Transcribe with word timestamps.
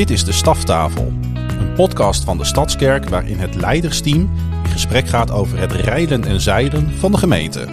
Dit 0.00 0.10
is 0.10 0.24
de 0.24 0.32
Staftafel, 0.32 1.12
een 1.34 1.72
podcast 1.74 2.24
van 2.24 2.38
de 2.38 2.44
Stadskerk 2.44 3.08
waarin 3.08 3.38
het 3.38 3.54
leidersteam 3.54 4.30
in 4.64 4.70
gesprek 4.70 5.08
gaat 5.08 5.30
over 5.30 5.58
het 5.58 5.72
rijden 5.72 6.24
en 6.24 6.40
zeilen 6.40 6.90
van 6.90 7.12
de 7.12 7.18
gemeente. 7.18 7.66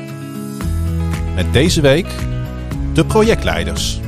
Met 1.36 1.54
deze 1.54 1.82
week 1.82 2.08
de 2.94 3.06
projectleiders. 3.06 4.00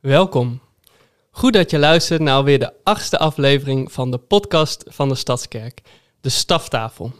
Welkom. 0.00 0.60
Goed 1.30 1.52
dat 1.52 1.70
je 1.70 1.78
luistert 1.78 2.20
naar 2.20 2.34
alweer 2.34 2.58
de 2.58 2.72
achtste 2.82 3.18
aflevering 3.18 3.92
van 3.92 4.10
de 4.10 4.18
podcast 4.18 4.84
van 4.88 5.08
de 5.08 5.14
Stadskerk, 5.14 5.82
de 6.24 6.30
Staftafel. 6.30 7.12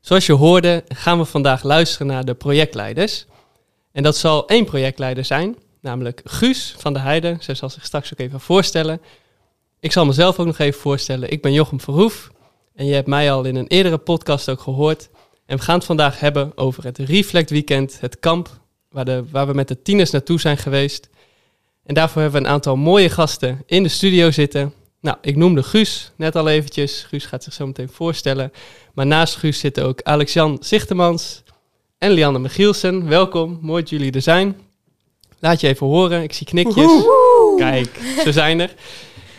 Zoals 0.00 0.26
je 0.26 0.32
hoorde 0.32 0.84
gaan 0.88 1.18
we 1.18 1.24
vandaag 1.24 1.62
luisteren 1.62 2.06
naar 2.06 2.24
de 2.24 2.34
projectleiders. 2.34 3.26
En 3.92 4.02
dat 4.02 4.16
zal 4.16 4.48
één 4.48 4.64
projectleider 4.64 5.24
zijn, 5.24 5.56
namelijk 5.80 6.20
Guus 6.24 6.74
van 6.78 6.92
de 6.92 6.98
Heide. 6.98 7.36
Zij 7.40 7.54
zal 7.54 7.70
zich 7.70 7.84
straks 7.84 8.12
ook 8.12 8.18
even 8.18 8.40
voorstellen. 8.40 9.00
Ik 9.80 9.92
zal 9.92 10.06
mezelf 10.06 10.38
ook 10.38 10.46
nog 10.46 10.58
even 10.58 10.80
voorstellen. 10.80 11.30
Ik 11.30 11.42
ben 11.42 11.52
Jochem 11.52 11.80
Verhoef 11.80 12.30
en 12.74 12.86
je 12.86 12.94
hebt 12.94 13.06
mij 13.06 13.32
al 13.32 13.44
in 13.44 13.56
een 13.56 13.66
eerdere 13.66 13.98
podcast 13.98 14.48
ook 14.48 14.60
gehoord. 14.60 15.08
En 15.46 15.56
we 15.56 15.62
gaan 15.62 15.76
het 15.76 15.84
vandaag 15.84 16.20
hebben 16.20 16.52
over 16.54 16.84
het 16.84 16.98
Reflect 16.98 17.50
Weekend, 17.50 18.00
het 18.00 18.18
kamp 18.18 18.60
waar, 18.90 19.04
de, 19.04 19.24
waar 19.30 19.46
we 19.46 19.54
met 19.54 19.68
de 19.68 19.82
tieners 19.82 20.10
naartoe 20.10 20.40
zijn 20.40 20.58
geweest. 20.58 21.08
En 21.84 21.94
daarvoor 21.94 22.22
hebben 22.22 22.40
we 22.40 22.46
een 22.46 22.52
aantal 22.54 22.76
mooie 22.76 23.10
gasten 23.10 23.62
in 23.66 23.82
de 23.82 23.88
studio 23.88 24.30
zitten. 24.30 24.74
Nou, 25.00 25.16
ik 25.20 25.36
noemde 25.36 25.62
Guus 25.62 26.10
net 26.16 26.36
al 26.36 26.48
eventjes. 26.48 27.04
Guus 27.08 27.24
gaat 27.24 27.44
zich 27.44 27.52
zo 27.52 27.66
meteen 27.66 27.88
voorstellen. 27.88 28.52
Maar 28.94 29.06
naast 29.06 29.36
Guus 29.36 29.58
zitten 29.58 29.84
ook 29.84 30.02
Alex-Jan 30.02 30.58
Zichtemans 30.60 31.42
en 31.98 32.10
Lianne 32.10 32.38
Michielsen. 32.38 33.08
Welkom, 33.08 33.58
mooi 33.62 33.80
dat 33.80 33.90
jullie 33.90 34.12
er 34.12 34.22
zijn. 34.22 34.56
Laat 35.38 35.60
je 35.60 35.68
even 35.68 35.86
horen, 35.86 36.22
ik 36.22 36.32
zie 36.32 36.46
knikjes. 36.46 36.90
Kijk, 37.56 38.00
ze 38.24 38.32
zijn 38.32 38.60
er. 38.60 38.74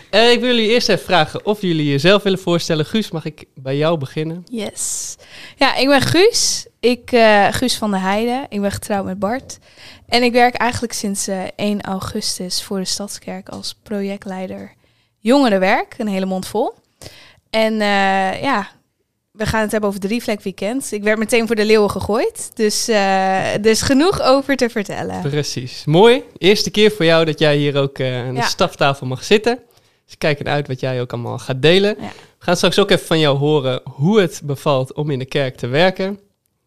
Eh, 0.09 0.31
ik 0.31 0.39
wil 0.39 0.49
jullie 0.49 0.69
eerst 0.69 0.89
even 0.89 1.05
vragen 1.05 1.45
of 1.45 1.61
jullie 1.61 1.89
jezelf 1.89 2.23
willen 2.23 2.39
voorstellen. 2.39 2.85
Guus, 2.85 3.11
mag 3.11 3.25
ik 3.25 3.45
bij 3.55 3.77
jou 3.77 3.97
beginnen? 3.97 4.43
Yes. 4.51 5.15
Ja, 5.57 5.75
ik 5.75 5.87
ben 5.87 6.01
Guus. 6.01 6.67
Ik, 6.79 7.11
eh, 7.11 7.47
Guus 7.51 7.77
van 7.77 7.91
der 7.91 8.01
Heijden. 8.01 8.45
Ik 8.49 8.61
ben 8.61 8.71
getrouwd 8.71 9.05
met 9.05 9.19
Bart. 9.19 9.57
En 10.07 10.23
ik 10.23 10.31
werk 10.31 10.55
eigenlijk 10.55 10.93
sinds 10.93 11.27
eh 11.27 11.43
1 11.55 11.81
augustus 11.81 12.63
voor 12.63 12.77
de 12.77 12.85
Stadskerk 12.85 13.49
als 13.49 13.75
projectleider 13.83 14.77
jongerenwerk. 15.19 15.95
Een 15.97 16.07
hele 16.07 16.25
mond 16.25 16.47
vol. 16.47 16.73
En 17.49 17.73
eh, 17.73 18.41
ja, 18.41 18.67
we 19.31 19.45
gaan 19.45 19.61
het 19.61 19.71
hebben 19.71 19.89
over 19.89 20.01
het 20.01 20.11
Reflect 20.11 20.43
Weekend. 20.43 20.91
Ik 20.91 21.03
werd 21.03 21.19
meteen 21.19 21.47
voor 21.47 21.55
de 21.55 21.65
leeuwen 21.65 21.89
gegooid. 21.91 22.51
Dus 22.53 22.85
dus 23.61 23.81
genoeg 23.81 24.21
over 24.21 24.55
te 24.55 24.69
vertellen. 24.69 25.21
Precies. 25.21 25.85
Mooi. 25.85 26.23
Eerste 26.37 26.71
keer 26.71 26.91
voor 26.91 27.05
jou 27.05 27.25
dat 27.25 27.39
jij 27.39 27.57
hier 27.57 27.77
ook 27.77 27.99
eh, 27.99 28.21
aan 28.27 28.33
de 28.33 28.39
Ja. 28.39 28.47
staftafel 28.47 29.07
mag 29.07 29.23
zitten. 29.23 29.59
Dus 30.05 30.17
kijk 30.17 30.47
uit 30.47 30.67
wat 30.67 30.79
jij 30.79 31.01
ook 31.01 31.13
allemaal 31.13 31.39
gaat 31.39 31.61
delen. 31.61 31.95
Ja. 31.99 32.07
We 32.07 32.45
gaan 32.45 32.55
straks 32.55 32.79
ook 32.79 32.89
even 32.91 33.05
van 33.05 33.19
jou 33.19 33.37
horen 33.37 33.81
hoe 33.83 34.21
het 34.21 34.41
bevalt 34.43 34.93
om 34.93 35.09
in 35.09 35.19
de 35.19 35.25
kerk 35.25 35.55
te 35.57 35.67
werken. 35.67 36.19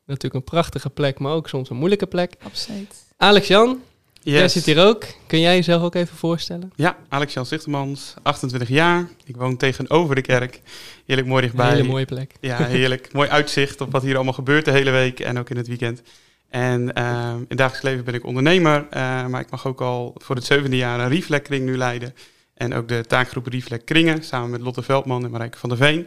Natuurlijk 0.07 0.35
een 0.35 0.51
prachtige 0.51 0.91
plek, 0.91 1.19
maar 1.19 1.33
ook 1.33 1.49
soms 1.49 1.71
een 1.71 1.77
moeilijke 1.77 2.07
plek. 2.07 2.35
Absoluut. 2.43 2.95
Alex-Jan, 3.17 3.69
jij 3.69 3.79
Yes. 4.25 4.53
zit 4.53 4.65
hier 4.65 4.79
ook. 4.87 5.05
Kun 5.27 5.41
jij 5.41 5.55
jezelf 5.55 5.83
ook 5.83 5.95
even 5.95 6.17
voorstellen? 6.17 6.73
Ja, 6.75 6.97
Alex-Jan 7.09 7.47
Zichtemans, 7.47 8.15
28 8.23 8.69
jaar. 8.69 9.09
Ik 9.25 9.37
woon 9.37 9.57
tegenover 9.57 10.15
de 10.15 10.21
kerk. 10.21 10.61
Heerlijk 11.07 11.29
mooi 11.29 11.43
Een 11.43 11.49
dichtbij. 11.49 11.71
hele 11.77 11.89
mooie 11.89 12.05
plek. 12.05 12.33
Ja, 12.41 12.65
heerlijk. 12.65 13.13
mooi 13.13 13.29
uitzicht 13.29 13.81
op 13.81 13.93
wat 13.93 14.03
hier 14.03 14.15
allemaal 14.15 14.33
gebeurt 14.33 14.65
de 14.65 14.71
hele 14.71 14.91
week 14.91 15.21
en 15.21 15.39
ook 15.39 15.51
in 15.51 15.57
het 15.57 15.67
weekend. 15.69 16.03
En 16.49 16.93
ehm, 16.93 17.37
in 17.37 17.45
het 17.49 17.59
dagelijks 17.59 17.83
leven 17.83 18.05
ben 18.05 18.15
ik 18.15 18.25
ondernemer, 18.27 18.87
eh, 18.91 19.27
maar 19.27 19.41
ik 19.41 19.51
mag 19.51 19.67
ook 19.67 19.81
al 19.81 20.15
voor 20.17 20.35
het 20.37 20.45
zevende 20.45 20.77
jaar 20.77 21.01
een 21.01 21.09
Reflect 21.09 21.47
Kring 21.47 21.65
nu 21.65 21.77
leiden. 21.77 22.15
En 22.55 22.75
ook 22.75 22.89
de 22.89 23.05
taakgroep 23.07 23.47
Reflect 23.47 23.85
Kringen, 23.85 24.23
samen 24.25 24.51
met 24.51 24.61
Lotte 24.61 24.83
Veldman 24.83 25.25
en 25.25 25.31
Marijke 25.31 25.59
van 25.59 25.69
der 25.69 25.79
Veen. 25.79 26.07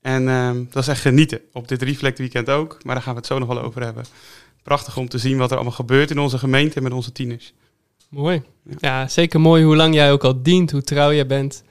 En 0.00 0.28
ehm, 0.28 0.64
dat 0.70 0.82
is 0.82 0.88
echt 0.88 1.00
genieten, 1.00 1.40
op 1.52 1.68
dit 1.68 1.82
Reflect 1.82 2.18
Weekend 2.18 2.48
ook, 2.50 2.84
maar 2.84 2.94
daar 2.94 3.04
gaan 3.04 3.12
we 3.12 3.18
het 3.18 3.28
zo 3.28 3.38
nog 3.38 3.48
wel 3.48 3.62
over 3.62 3.82
hebben. 3.82 4.04
Prachtig 4.62 4.96
om 4.96 5.08
te 5.08 5.18
zien 5.18 5.38
wat 5.38 5.50
er 5.50 5.56
allemaal 5.56 5.74
gebeurt 5.74 6.10
in 6.10 6.18
onze 6.18 6.38
gemeente 6.38 6.76
en 6.76 6.82
met 6.82 6.92
onze 6.92 7.12
tieners. 7.12 7.52
Mooi. 8.08 8.42
Ja. 8.64 8.74
Ja, 8.80 9.08
zeker 9.08 9.40
mooi 9.40 9.64
hoe 9.64 9.76
lang 9.76 9.94
jij 9.94 10.12
ook 10.12 10.24
al 10.24 10.42
dient, 10.42 10.70
hoe 10.70 10.82
trouw 10.82 11.12
jij 11.12 11.26
bent. 11.26 11.62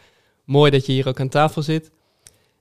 Mooi 0.43 0.71
dat 0.71 0.85
je 0.85 0.91
hier 0.91 1.07
ook 1.07 1.19
aan 1.19 1.29
tafel 1.29 1.61
zit. 1.61 1.91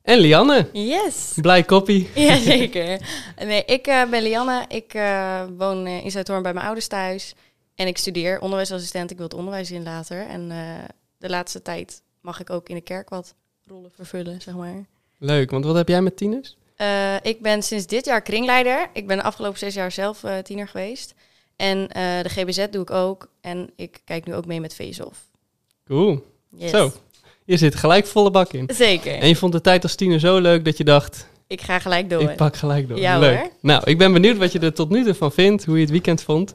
En 0.03 0.19
Lianne, 0.19 0.69
Yes. 0.73 1.33
blij 1.41 1.63
koppie. 1.63 2.09
Jazeker. 2.15 3.01
Nee, 3.45 3.65
ik 3.65 3.87
eh, 3.87 4.11
ben 4.11 4.23
Lianne. 4.23 4.65
Ik 4.69 4.95
eh, 4.95 5.43
woon 5.57 5.87
eh, 5.87 6.05
in 6.05 6.11
Zuidhoorn 6.11 6.43
bij 6.43 6.53
mijn 6.53 6.65
ouders 6.65 6.87
thuis. 6.87 7.35
En 7.75 7.87
ik 7.87 7.99
studeer 7.99 8.41
onderwijsassistent. 8.41 9.11
Ik 9.11 9.17
wil 9.17 9.27
het 9.27 9.35
onderwijs 9.35 9.71
in 9.71 9.83
later. 9.83 10.27
En 10.27 10.51
eh, 10.51 10.59
de 11.19 11.29
laatste 11.29 11.63
tijd 11.63 12.03
mag 12.21 12.41
ik 12.41 12.51
ook 12.51 12.69
in 12.69 12.75
de 12.75 12.81
kerk 12.81 13.09
wat 13.09 13.35
rollen 13.67 13.91
vervullen, 13.95 14.41
zeg 14.41 14.55
maar. 14.55 14.85
Leuk, 15.19 15.51
want 15.51 15.65
wat 15.65 15.77
heb 15.77 15.89
jij 15.89 16.03
met 16.03 16.17
tieners? 16.17 16.57
Eh, 16.81 17.15
ik 17.23 17.41
ben 17.41 17.63
sinds 17.63 17.87
dit 17.87 18.05
jaar 18.05 18.23
kringleider. 18.23 18.89
Ik 18.93 19.07
ben 19.07 19.17
de 19.17 19.23
afgelopen 19.23 19.59
zes 19.59 19.75
jaar 19.75 19.93
zelf 19.93 20.25
eh, 20.25 20.39
tiener 20.39 20.69
geweest. 20.69 21.15
En 21.57 21.89
eh, 21.89 22.23
de 22.23 22.29
GBZ 22.29 22.67
doe 22.71 22.83
ik 22.83 22.91
ook. 22.91 23.29
En 23.41 23.71
ik 23.77 24.01
kijk 24.05 24.27
nu 24.27 24.35
ook 24.35 24.47
mee 24.47 24.61
met 24.61 24.75
Veesof. 24.75 25.19
Cool. 25.87 26.25
Yes. 26.49 26.71
Zo, 26.71 26.93
je 27.45 27.57
zit 27.57 27.75
gelijk 27.75 28.07
volle 28.07 28.31
bak 28.31 28.53
in. 28.53 28.69
Zeker. 28.73 29.19
En 29.19 29.29
je 29.29 29.37
vond 29.37 29.53
de 29.53 29.61
tijd 29.61 29.83
als 29.83 29.95
tiener 29.95 30.21
zo 30.21 30.39
leuk 30.39 30.65
dat 30.65 30.77
je 30.77 30.85
dacht, 30.85 31.27
Ik 31.47 31.61
ga 31.61 31.79
gelijk 31.79 32.11
door. 32.11 32.23
ik 32.23 32.37
pak 32.37 32.57
gelijk 32.57 32.89
door. 32.89 32.99
Ja, 32.99 33.19
leuk. 33.19 33.39
hoor. 33.39 33.51
Nou, 33.61 33.83
ik 33.85 33.99
ben 33.99 34.13
benieuwd 34.13 34.37
wat 34.37 34.53
je 34.53 34.59
er 34.59 34.75
tot 34.75 34.91
nu 34.91 35.05
toe 35.05 35.15
van 35.15 35.33
vindt, 35.33 35.65
hoe 35.65 35.75
je 35.75 35.81
het 35.83 35.91
weekend 35.91 36.23
vond. 36.23 36.55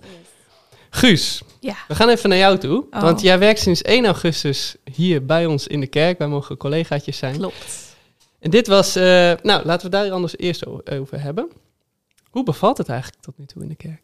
Guus, 0.89 1.41
Ja. 1.59 1.75
we 1.87 1.95
gaan 1.95 2.09
even 2.09 2.29
naar 2.29 2.37
jou 2.37 2.57
toe. 2.57 2.85
Oh. 2.91 3.01
Want 3.01 3.21
jij 3.21 3.39
werkt 3.39 3.59
sinds 3.59 3.81
1 3.81 4.05
augustus 4.05 4.75
hier 4.93 5.25
bij 5.25 5.45
ons 5.45 5.67
in 5.67 5.79
de 5.79 5.87
kerk. 5.87 6.17
Wij 6.17 6.27
mogen 6.27 6.57
collegaatjes 6.57 7.17
zijn. 7.17 7.37
Klopt. 7.37 7.94
En 8.45 8.51
dit 8.51 8.67
was, 8.67 8.95
eh, 8.95 9.03
nou 9.41 9.65
laten 9.65 9.89
we 9.89 9.97
daar 9.97 10.11
anders 10.11 10.37
eerst 10.37 10.65
over 10.89 11.21
hebben. 11.21 11.51
Hoe 12.29 12.43
bevalt 12.43 12.77
het 12.77 12.89
eigenlijk 12.89 13.21
tot 13.21 13.37
nu 13.37 13.45
toe 13.45 13.61
in 13.61 13.67
de 13.67 13.75
kerk? 13.75 14.01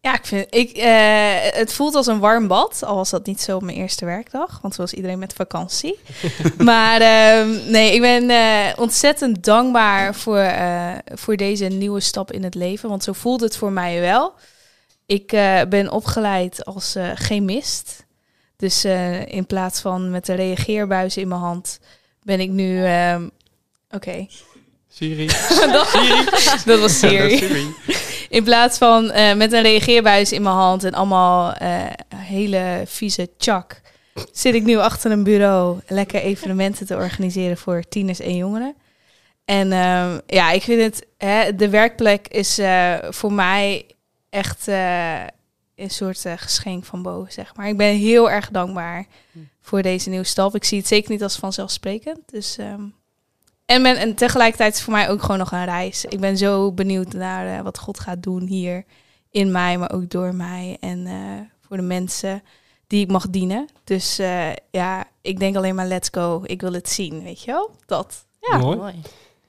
Ja, 0.00 0.14
ik 0.14 0.26
vind, 0.26 0.54
ik, 0.54 0.70
eh, 0.70 1.58
het 1.58 1.72
voelt 1.72 1.94
als 1.94 2.06
een 2.06 2.18
warm 2.18 2.46
bad, 2.46 2.82
al 2.84 2.96
was 2.96 3.10
dat 3.10 3.26
niet 3.26 3.40
zo 3.40 3.56
op 3.56 3.62
mijn 3.62 3.76
eerste 3.76 4.04
werkdag, 4.04 4.58
want 4.62 4.76
was 4.76 4.92
iedereen 4.92 5.18
met 5.18 5.32
vakantie. 5.32 5.98
maar 6.58 7.00
ehm, 7.00 7.70
nee, 7.70 7.94
ik 7.94 8.00
ben 8.00 8.30
eh, 8.30 8.78
ontzettend 8.78 9.44
dankbaar 9.44 10.14
voor, 10.14 10.52
voor 11.14 11.36
deze 11.36 11.64
nieuwe 11.64 12.00
stap 12.00 12.32
in 12.32 12.44
het 12.44 12.54
leven, 12.54 12.88
want 12.88 13.04
zo 13.04 13.12
voelt 13.12 13.40
het 13.40 13.56
voor 13.56 13.72
mij 13.72 14.00
wel. 14.00 14.32
Ik 15.06 15.26
ben 15.68 15.90
opgeleid 15.90 16.64
als 16.64 16.96
chemist, 17.14 18.04
dus 18.56 18.84
in 19.24 19.46
plaats 19.46 19.80
van 19.80 20.10
met 20.10 20.26
de 20.26 20.34
reageerbuis 20.34 21.16
in 21.16 21.28
mijn 21.28 21.40
hand 21.40 21.80
ben 22.22 22.40
ik 22.40 22.50
nu... 22.50 22.86
Oké, 23.90 24.26
Siri? 24.88 25.26
dat, 25.72 25.92
dat 26.64 26.80
was 26.80 26.98
Siri. 26.98 27.36
Siri. 27.36 27.74
In 28.28 28.44
plaats 28.44 28.78
van 28.78 29.10
eh, 29.10 29.34
met 29.34 29.52
een 29.52 29.62
reageerbuis 29.62 30.32
in 30.32 30.42
mijn 30.42 30.54
hand 30.54 30.84
en 30.84 30.94
allemaal 30.94 31.52
eh, 31.52 31.86
hele 32.16 32.82
vieze 32.86 33.30
chak, 33.38 33.80
zit 34.32 34.54
ik 34.54 34.64
nu 34.64 34.76
achter 34.76 35.10
een 35.10 35.22
bureau 35.22 35.80
lekker 35.86 36.20
evenementen 36.20 36.86
te 36.86 36.94
organiseren 36.94 37.56
voor 37.56 37.82
tieners 37.88 38.20
en 38.20 38.36
jongeren. 38.36 38.74
En 39.44 39.72
ehm, 39.72 40.18
ja, 40.26 40.50
ik 40.50 40.62
vind 40.62 40.82
het, 40.82 41.06
hè, 41.16 41.54
de 41.54 41.68
werkplek 41.68 42.28
is 42.28 42.58
eh, 42.58 42.94
voor 43.10 43.32
mij 43.32 43.86
echt 44.30 44.68
eh, 44.68 45.22
een 45.74 45.90
soort 45.90 46.24
geschenk 46.36 46.84
van 46.84 47.02
boven, 47.02 47.32
zeg 47.32 47.56
maar. 47.56 47.68
Ik 47.68 47.76
ben 47.76 47.96
heel 47.96 48.30
erg 48.30 48.50
dankbaar 48.50 49.06
voor 49.60 49.82
deze 49.82 50.08
nieuwe 50.08 50.24
stap. 50.24 50.54
Ik 50.54 50.64
zie 50.64 50.78
het 50.78 50.86
zeker 50.86 51.10
niet 51.10 51.22
als 51.22 51.36
vanzelfsprekend. 51.36 52.18
Dus, 52.26 52.58
ehm, 52.58 52.82
en, 53.68 53.82
ben, 53.82 53.96
en 53.96 54.14
tegelijkertijd 54.14 54.72
is 54.72 54.76
het 54.78 54.84
voor 54.84 54.94
mij 54.94 55.08
ook 55.08 55.20
gewoon 55.20 55.38
nog 55.38 55.52
een 55.52 55.64
reis. 55.64 56.04
Ik 56.04 56.20
ben 56.20 56.36
zo 56.36 56.72
benieuwd 56.72 57.12
naar 57.12 57.58
eh, 57.58 57.62
wat 57.62 57.78
God 57.78 58.00
gaat 58.00 58.22
doen 58.22 58.46
hier 58.46 58.84
in 59.30 59.52
mij, 59.52 59.78
maar 59.78 59.92
ook 59.92 60.10
door 60.10 60.34
mij. 60.34 60.76
En 60.80 61.06
eh, 61.06 61.14
voor 61.66 61.76
de 61.76 61.82
mensen 61.82 62.42
die 62.86 63.02
ik 63.04 63.10
mag 63.10 63.30
dienen. 63.30 63.68
Dus 63.84 64.18
eh, 64.18 64.52
ja, 64.70 65.04
ik 65.20 65.38
denk 65.38 65.56
alleen 65.56 65.74
maar 65.74 65.86
let's 65.86 66.08
go. 66.12 66.42
Ik 66.44 66.60
wil 66.60 66.72
het 66.72 66.88
zien, 66.88 67.22
weet 67.22 67.42
je 67.42 67.50
wel? 67.50 67.70
Dat. 67.86 68.26
Ja. 68.40 68.58
Mooi. 68.58 68.76
Mooi. 68.76 68.94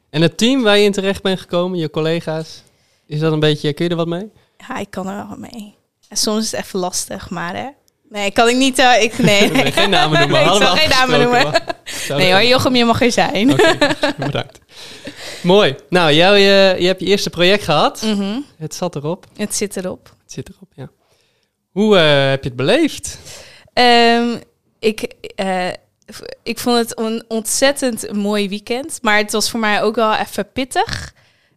En 0.09 0.21
het 0.21 0.37
team 0.37 0.61
waar 0.61 0.77
je 0.77 0.83
in 0.83 0.91
terecht 0.91 1.21
bent 1.21 1.39
gekomen, 1.39 1.77
je 1.77 1.89
collega's, 1.89 2.63
is 3.05 3.19
dat 3.19 3.31
een 3.31 3.39
beetje, 3.39 3.73
kun 3.73 3.85
je 3.85 3.91
er 3.91 3.97
wat 3.97 4.07
mee? 4.07 4.31
Ja, 4.57 4.77
ik 4.77 4.89
kan 4.89 5.07
er 5.07 5.27
wel 5.27 5.37
mee. 5.37 5.75
En 6.07 6.17
soms 6.17 6.43
is 6.43 6.51
het 6.51 6.61
even 6.61 6.79
lastig, 6.79 7.29
maar 7.29 7.55
hè. 7.55 7.69
Nee, 8.09 8.31
kan 8.31 8.47
ik 8.49 8.55
niet. 8.55 8.79
eh, 8.79 9.03
ik, 9.03 9.17
nee. 9.17 9.51
Nee, 9.51 9.71
geen 9.71 9.89
namen 9.89 10.19
noemen. 10.19 10.37
Nee, 10.45 10.55
ik 10.55 10.61
zal 10.61 10.75
geen 10.75 10.89
namen 10.89 11.19
noemen. 11.19 11.61
Nee 12.07 12.31
hoor, 12.31 12.43
Jochem, 12.43 12.75
je 12.75 12.85
mag 12.85 13.01
er 13.01 13.11
zijn. 13.11 13.51
Oké, 13.51 13.77
bedankt. 14.17 14.59
Mooi. 15.43 15.75
Nou, 15.89 16.11
jou, 16.13 16.37
je, 16.37 16.75
je 16.79 16.87
hebt 16.87 16.99
je 16.99 17.05
eerste 17.05 17.29
project 17.29 17.63
gehad. 17.63 18.01
Mhm. 18.01 18.39
Het 18.57 18.75
zat 18.75 18.95
erop. 18.95 19.25
Het 19.35 19.55
zit 19.55 19.75
erop. 19.77 20.13
Het 20.23 20.31
zit 20.31 20.49
erop, 20.49 20.71
ja. 20.75 20.89
Hoe 21.71 21.97
eh, 21.97 22.29
heb 22.29 22.43
je 22.43 22.47
het 22.49 22.57
beleefd? 22.57 23.19
Ehm, 23.73 24.37
ik, 24.79 25.01
eh, 25.35 25.67
ik 26.43 26.59
vond 26.59 26.77
het 26.77 26.99
een 26.99 27.23
ontzettend 27.27 28.13
mooi 28.13 28.49
weekend. 28.49 28.99
Maar 29.01 29.17
het 29.17 29.31
was 29.31 29.49
voor 29.49 29.59
mij 29.59 29.81
ook 29.81 29.95
wel 29.95 30.15
even 30.15 30.51
pittig. 30.51 31.13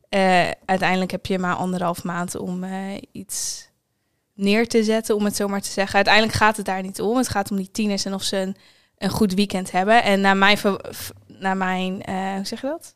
Eh, 0.09 0.49
uiteindelijk 0.65 1.11
heb 1.11 1.27
je 1.27 1.39
maar 1.39 1.55
anderhalf 1.55 2.03
maand 2.05 2.37
om 2.37 2.65
eh, 2.65 2.71
iets 3.13 3.69
neer 4.43 4.69
te 4.69 4.85
zetten, 4.85 5.17
om 5.17 5.25
het 5.25 5.37
zo 5.37 5.49
maar 5.49 5.61
te 5.63 5.71
zeggen. 5.71 5.95
Uiteindelijk 5.95 6.35
gaat 6.35 6.57
het 6.57 6.67
daar 6.67 6.83
niet 6.83 7.01
om. 7.01 7.17
Het 7.17 7.29
gaat 7.29 7.51
om 7.51 7.57
die 7.57 7.71
tieners 7.73 8.05
en 8.05 8.15
of 8.15 8.23
ze 8.23 8.55
een, 8.99 9.11
goed 9.11 9.35
weekend 9.35 9.71
hebben. 9.71 10.03
En 10.03 10.21
naar 10.21 10.37
mijn, 10.37 10.59
naar 11.27 11.57
mijn 11.57 12.03
eh, 12.03 12.35
hoe 12.35 12.47
zeg 12.47 12.61
je 12.61 12.67
dat? 12.67 12.95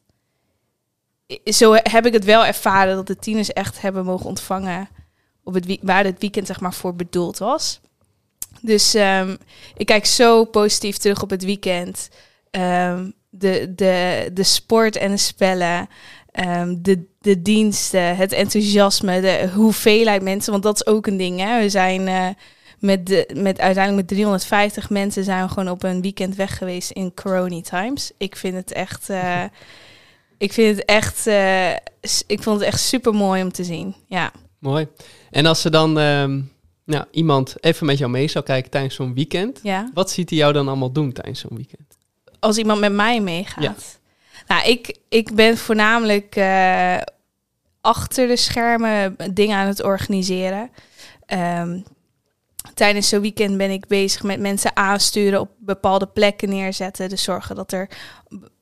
Zo 1.54 1.72
heb 1.74 2.06
ik 2.06 2.12
het 2.12 2.24
wel 2.24 2.44
ervaren 2.44 2.96
dat 2.96 3.06
de 3.06 3.16
tieners 3.16 3.52
echt 3.52 3.80
hebben 3.80 4.04
mogen 4.04 4.26
ontvangen 4.26 4.88
op 5.42 5.54
het 5.54 5.78
waar 5.82 6.04
het 6.04 6.20
weekend 6.20 6.46
zeg 6.46 6.60
maar 6.60 6.74
voor 6.74 6.94
bedoeld 6.94 7.38
was. 7.38 7.80
Dus 8.60 8.94
ehm, 8.94 9.36
ik 9.76 9.86
kijk 9.86 10.06
zo 10.06 10.44
positief 10.44 10.96
terug 10.96 11.22
op 11.22 11.30
het 11.30 11.44
weekend. 11.44 12.08
Ehm, 12.50 13.10
de, 13.30 13.72
de, 13.74 14.30
de 14.32 14.42
sport 14.42 14.96
en 14.96 15.10
de 15.10 15.16
spellen, 15.16 15.88
ehm, 16.30 16.76
de, 16.78 17.04
de 17.26 17.42
diensten, 17.42 18.16
het 18.16 18.32
enthousiasme, 18.32 19.20
de 19.20 19.50
hoeveelheid 19.54 20.22
mensen. 20.22 20.52
Want 20.52 20.62
dat 20.62 20.74
is 20.74 20.86
ook 20.86 21.06
een 21.06 21.16
ding. 21.16 21.40
Hè? 21.40 21.60
We 21.60 21.68
zijn 21.68 22.08
eh, 22.08 22.28
met, 22.78 23.06
de, 23.06 23.30
met 23.34 23.60
uiteindelijk 23.60 23.96
met 23.96 24.08
350 24.08 24.90
mensen 24.90 25.24
zijn 25.24 25.42
we 25.42 25.48
gewoon 25.48 25.68
op 25.68 25.82
een 25.82 26.02
weekend 26.02 26.36
weg 26.36 26.58
geweest 26.58 26.90
in 26.90 27.14
Corona 27.14 27.60
Times. 27.60 28.10
Ik 28.18 28.36
vind 28.36 28.54
het 28.54 28.72
echt. 28.72 29.10
eh, 29.10 29.42
ik 30.38 30.52
vind 30.52 30.76
het 30.76 30.84
echt. 30.84 31.26
eh, 31.26 31.70
ik 32.26 32.42
vond 32.42 32.60
het 32.60 32.68
echt 32.68 32.80
super 32.80 33.14
mooi 33.14 33.42
om 33.42 33.52
te 33.52 33.64
zien. 33.64 33.94
Ja. 34.08 34.32
Mooi. 34.58 34.86
En 35.30 35.46
als 35.46 35.64
er 35.64 35.70
dan 35.70 35.98
ehm, 35.98 36.40
nou, 36.84 37.04
iemand 37.10 37.54
even 37.60 37.86
met 37.86 37.98
jou 37.98 38.10
mee 38.10 38.28
zou 38.28 38.44
kijken 38.44 38.70
tijdens 38.70 38.94
zo'n 38.94 39.14
weekend, 39.14 39.60
ja. 39.62 39.90
wat 39.94 40.10
ziet 40.10 40.30
hij 40.30 40.38
jou 40.38 40.52
dan 40.52 40.68
allemaal 40.68 40.92
doen 40.92 41.12
tijdens 41.12 41.40
zo'n 41.40 41.56
weekend? 41.56 41.84
als 42.40 42.56
iemand 42.58 42.80
met 42.80 42.92
mij 42.92 43.20
meegaat. 43.20 43.62
Ja. 43.62 43.74
Nou, 44.46 44.68
ik, 44.68 44.96
ik 45.08 45.34
ben 45.34 45.58
voornamelijk 45.58 46.36
achter 47.86 48.26
de 48.26 48.36
schermen 48.36 49.16
dingen 49.32 49.56
aan 49.56 49.66
het 49.66 49.82
organiseren. 49.82 50.70
Ehm, 51.26 51.80
tijdens 52.74 53.08
zo'n 53.08 53.20
weekend 53.20 53.56
ben 53.56 53.70
ik 53.70 53.86
bezig 53.86 54.22
met 54.22 54.40
mensen 54.40 54.76
aansturen, 54.76 55.40
op 55.40 55.50
bepaalde 55.58 56.06
plekken 56.06 56.48
neerzetten. 56.48 57.08
Dus 57.08 57.22
zorgen 57.22 57.56
dat 57.56 57.72
er 57.72 57.88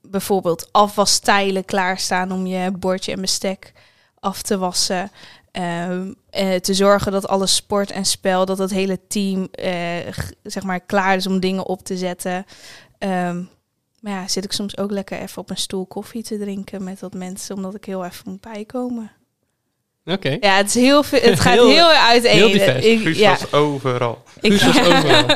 bijvoorbeeld 0.02 0.68
afwastijlen 0.72 1.64
klaarstaan 1.64 2.32
om 2.32 2.46
je 2.46 2.70
bordje 2.70 3.12
en 3.12 3.20
bestek 3.20 3.72
af 4.20 4.42
te 4.42 4.58
wassen. 4.58 5.10
Eh, 5.50 6.54
te 6.60 6.74
zorgen 6.74 7.12
dat 7.12 7.28
alle 7.28 7.46
sport 7.46 7.90
en 7.90 8.04
spel, 8.04 8.44
dat 8.44 8.58
het 8.58 8.70
hele 8.70 9.06
team 9.06 9.48
eh, 9.50 10.12
zeg 10.42 10.62
maar 10.62 10.80
klaar 10.80 11.16
is 11.16 11.26
om 11.26 11.40
dingen 11.40 11.66
op 11.66 11.82
te 11.82 11.96
zetten. 11.96 12.46
Ehm, 12.98 13.42
maar 14.04 14.12
ja, 14.12 14.28
zit 14.28 14.44
ik 14.44 14.52
soms 14.52 14.76
ook 14.78 14.90
lekker 14.90 15.18
even 15.20 15.42
op 15.42 15.50
een 15.50 15.56
stoel 15.56 15.86
koffie 15.86 16.22
te 16.22 16.38
drinken 16.38 16.84
met 16.84 17.00
wat 17.00 17.14
mensen, 17.14 17.56
omdat 17.56 17.74
ik 17.74 17.84
heel 17.84 18.04
even 18.04 18.30
moet 18.30 18.40
bijkomen. 18.40 19.10
Oké. 20.04 20.36
Ja, 20.40 20.56
het, 20.56 20.66
is 20.66 20.74
heel 20.74 21.02
veel, 21.02 21.20
het 21.20 21.40
gaat 21.44 21.54
Heel- 21.54 21.68
heel, 21.68 21.88
uiteen. 21.90 22.30
heel 22.32 22.50
divers. 22.50 22.84
Ik, 22.84 23.00
Guus 23.00 23.18
ja, 23.18 23.30
was 23.30 23.52
overal. 23.52 24.22
ik, 24.40 24.52
was 24.60 24.78
overal. 24.92 25.26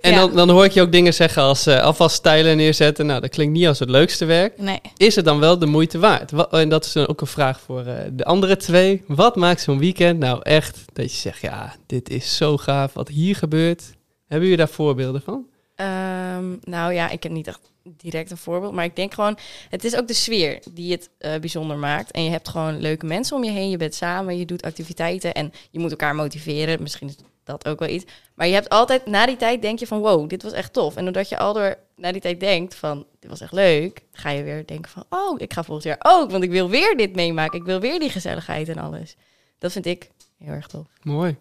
En 0.00 0.10
Ja. 0.12 0.16
dan, 0.16 0.32
dan 0.34 0.50
hoor 0.50 0.64
ik 0.64 0.72
je 0.72 0.80
ook 0.80 0.92
dingen 0.92 1.14
zeggen 1.14 1.42
als 1.42 1.66
eh 1.66 1.80
afwasstijlen 1.80 2.56
neerzetten. 2.56 3.06
Nou, 3.06 3.20
dat 3.20 3.30
klinkt 3.30 3.52
niet 3.52 3.66
als 3.66 3.78
het 3.78 3.88
leukste 3.90 4.24
werk. 4.24 4.58
Nee. 4.58 4.80
Is 4.96 5.16
het 5.16 5.24
dan 5.24 5.38
wel 5.40 5.58
de 5.58 5.66
moeite 5.66 5.98
waard? 5.98 6.30
Wa- 6.30 6.48
en 6.50 6.68
dat 6.68 6.84
is 6.84 6.92
dan 6.92 7.06
ook 7.08 7.20
een 7.20 7.26
vraag 7.26 7.60
voor 7.60 7.86
eh, 7.86 7.94
de 8.12 8.24
andere 8.24 8.56
twee. 8.56 9.02
Wat 9.06 9.36
maakt 9.36 9.60
zo'n 9.60 9.78
weekend 9.78 10.18
nou 10.18 10.40
echt 10.42 10.84
dat 10.92 11.12
je 11.12 11.18
zegt, 11.18 11.40
ja, 11.40 11.74
dit 11.86 12.08
is 12.10 12.36
zo 12.36 12.56
gaaf 12.56 12.92
wat 12.92 13.08
hier 13.08 13.36
gebeurt? 13.36 13.82
Hebben 14.26 14.48
jullie 14.48 14.64
daar 14.64 14.74
voorbeelden 14.74 15.22
van? 15.22 15.46
Ehm, 15.74 16.44
nou 16.62 16.92
ja, 16.92 17.10
ik 17.10 17.22
heb 17.22 17.32
niet 17.32 17.46
echt 17.46 17.60
direct 17.96 18.30
een 18.30 18.36
voorbeeld, 18.36 18.72
maar 18.72 18.84
ik 18.84 18.96
denk 18.96 19.14
gewoon, 19.14 19.38
het 19.68 19.84
is 19.84 19.96
ook 19.96 20.08
de 20.08 20.14
sfeer 20.14 20.62
die 20.72 20.92
het 20.92 21.10
eh, 21.18 21.36
bijzonder 21.40 21.76
maakt. 21.76 22.10
En 22.10 22.24
je 22.24 22.30
hebt 22.30 22.48
gewoon 22.48 22.80
leuke 22.80 23.06
mensen 23.06 23.36
om 23.36 23.44
je 23.44 23.50
heen, 23.50 23.70
je 23.70 23.76
bent 23.76 23.94
samen, 23.94 24.38
je 24.38 24.44
doet 24.44 24.62
activiteiten 24.62 25.34
en 25.34 25.52
je 25.70 25.78
moet 25.78 25.90
elkaar 25.90 26.14
motiveren. 26.14 26.82
Misschien 26.82 27.08
is 27.08 27.16
dat 27.44 27.68
ook 27.68 27.78
wel 27.78 27.88
iets. 27.88 28.04
Maar 28.34 28.46
je 28.46 28.54
hebt 28.54 28.68
altijd, 28.68 29.06
na 29.06 29.26
die 29.26 29.36
tijd 29.36 29.62
denk 29.62 29.78
je 29.78 29.86
van, 29.86 30.00
wow, 30.00 30.28
dit 30.28 30.42
was 30.42 30.52
echt 30.52 30.72
tof. 30.72 30.96
En 30.96 31.04
doordat 31.04 31.28
je 31.28 31.38
al 31.38 31.52
door 31.52 31.76
na 31.96 32.12
die 32.12 32.20
tijd 32.20 32.40
denkt 32.40 32.74
van, 32.74 33.06
dit 33.20 33.30
was 33.30 33.40
echt 33.40 33.52
leuk, 33.52 34.02
ga 34.12 34.30
je 34.30 34.42
weer 34.42 34.66
denken 34.66 34.90
van, 34.90 35.04
oh, 35.08 35.40
ik 35.40 35.52
ga 35.52 35.64
volgend 35.64 35.86
jaar 35.86 36.00
ook, 36.02 36.30
want 36.30 36.42
ik 36.42 36.50
wil 36.50 36.68
weer 36.68 36.96
dit 36.96 37.14
meemaken. 37.14 37.58
Ik 37.58 37.64
wil 37.64 37.80
weer 37.80 37.98
die 37.98 38.10
gezelligheid 38.10 38.68
en 38.68 38.78
alles. 38.78 39.16
Dat 39.58 39.72
vind 39.72 39.86
ik 39.86 40.10
heel 40.38 40.52
erg 40.52 40.66
tof. 40.66 40.86
Mooi. 41.02 41.36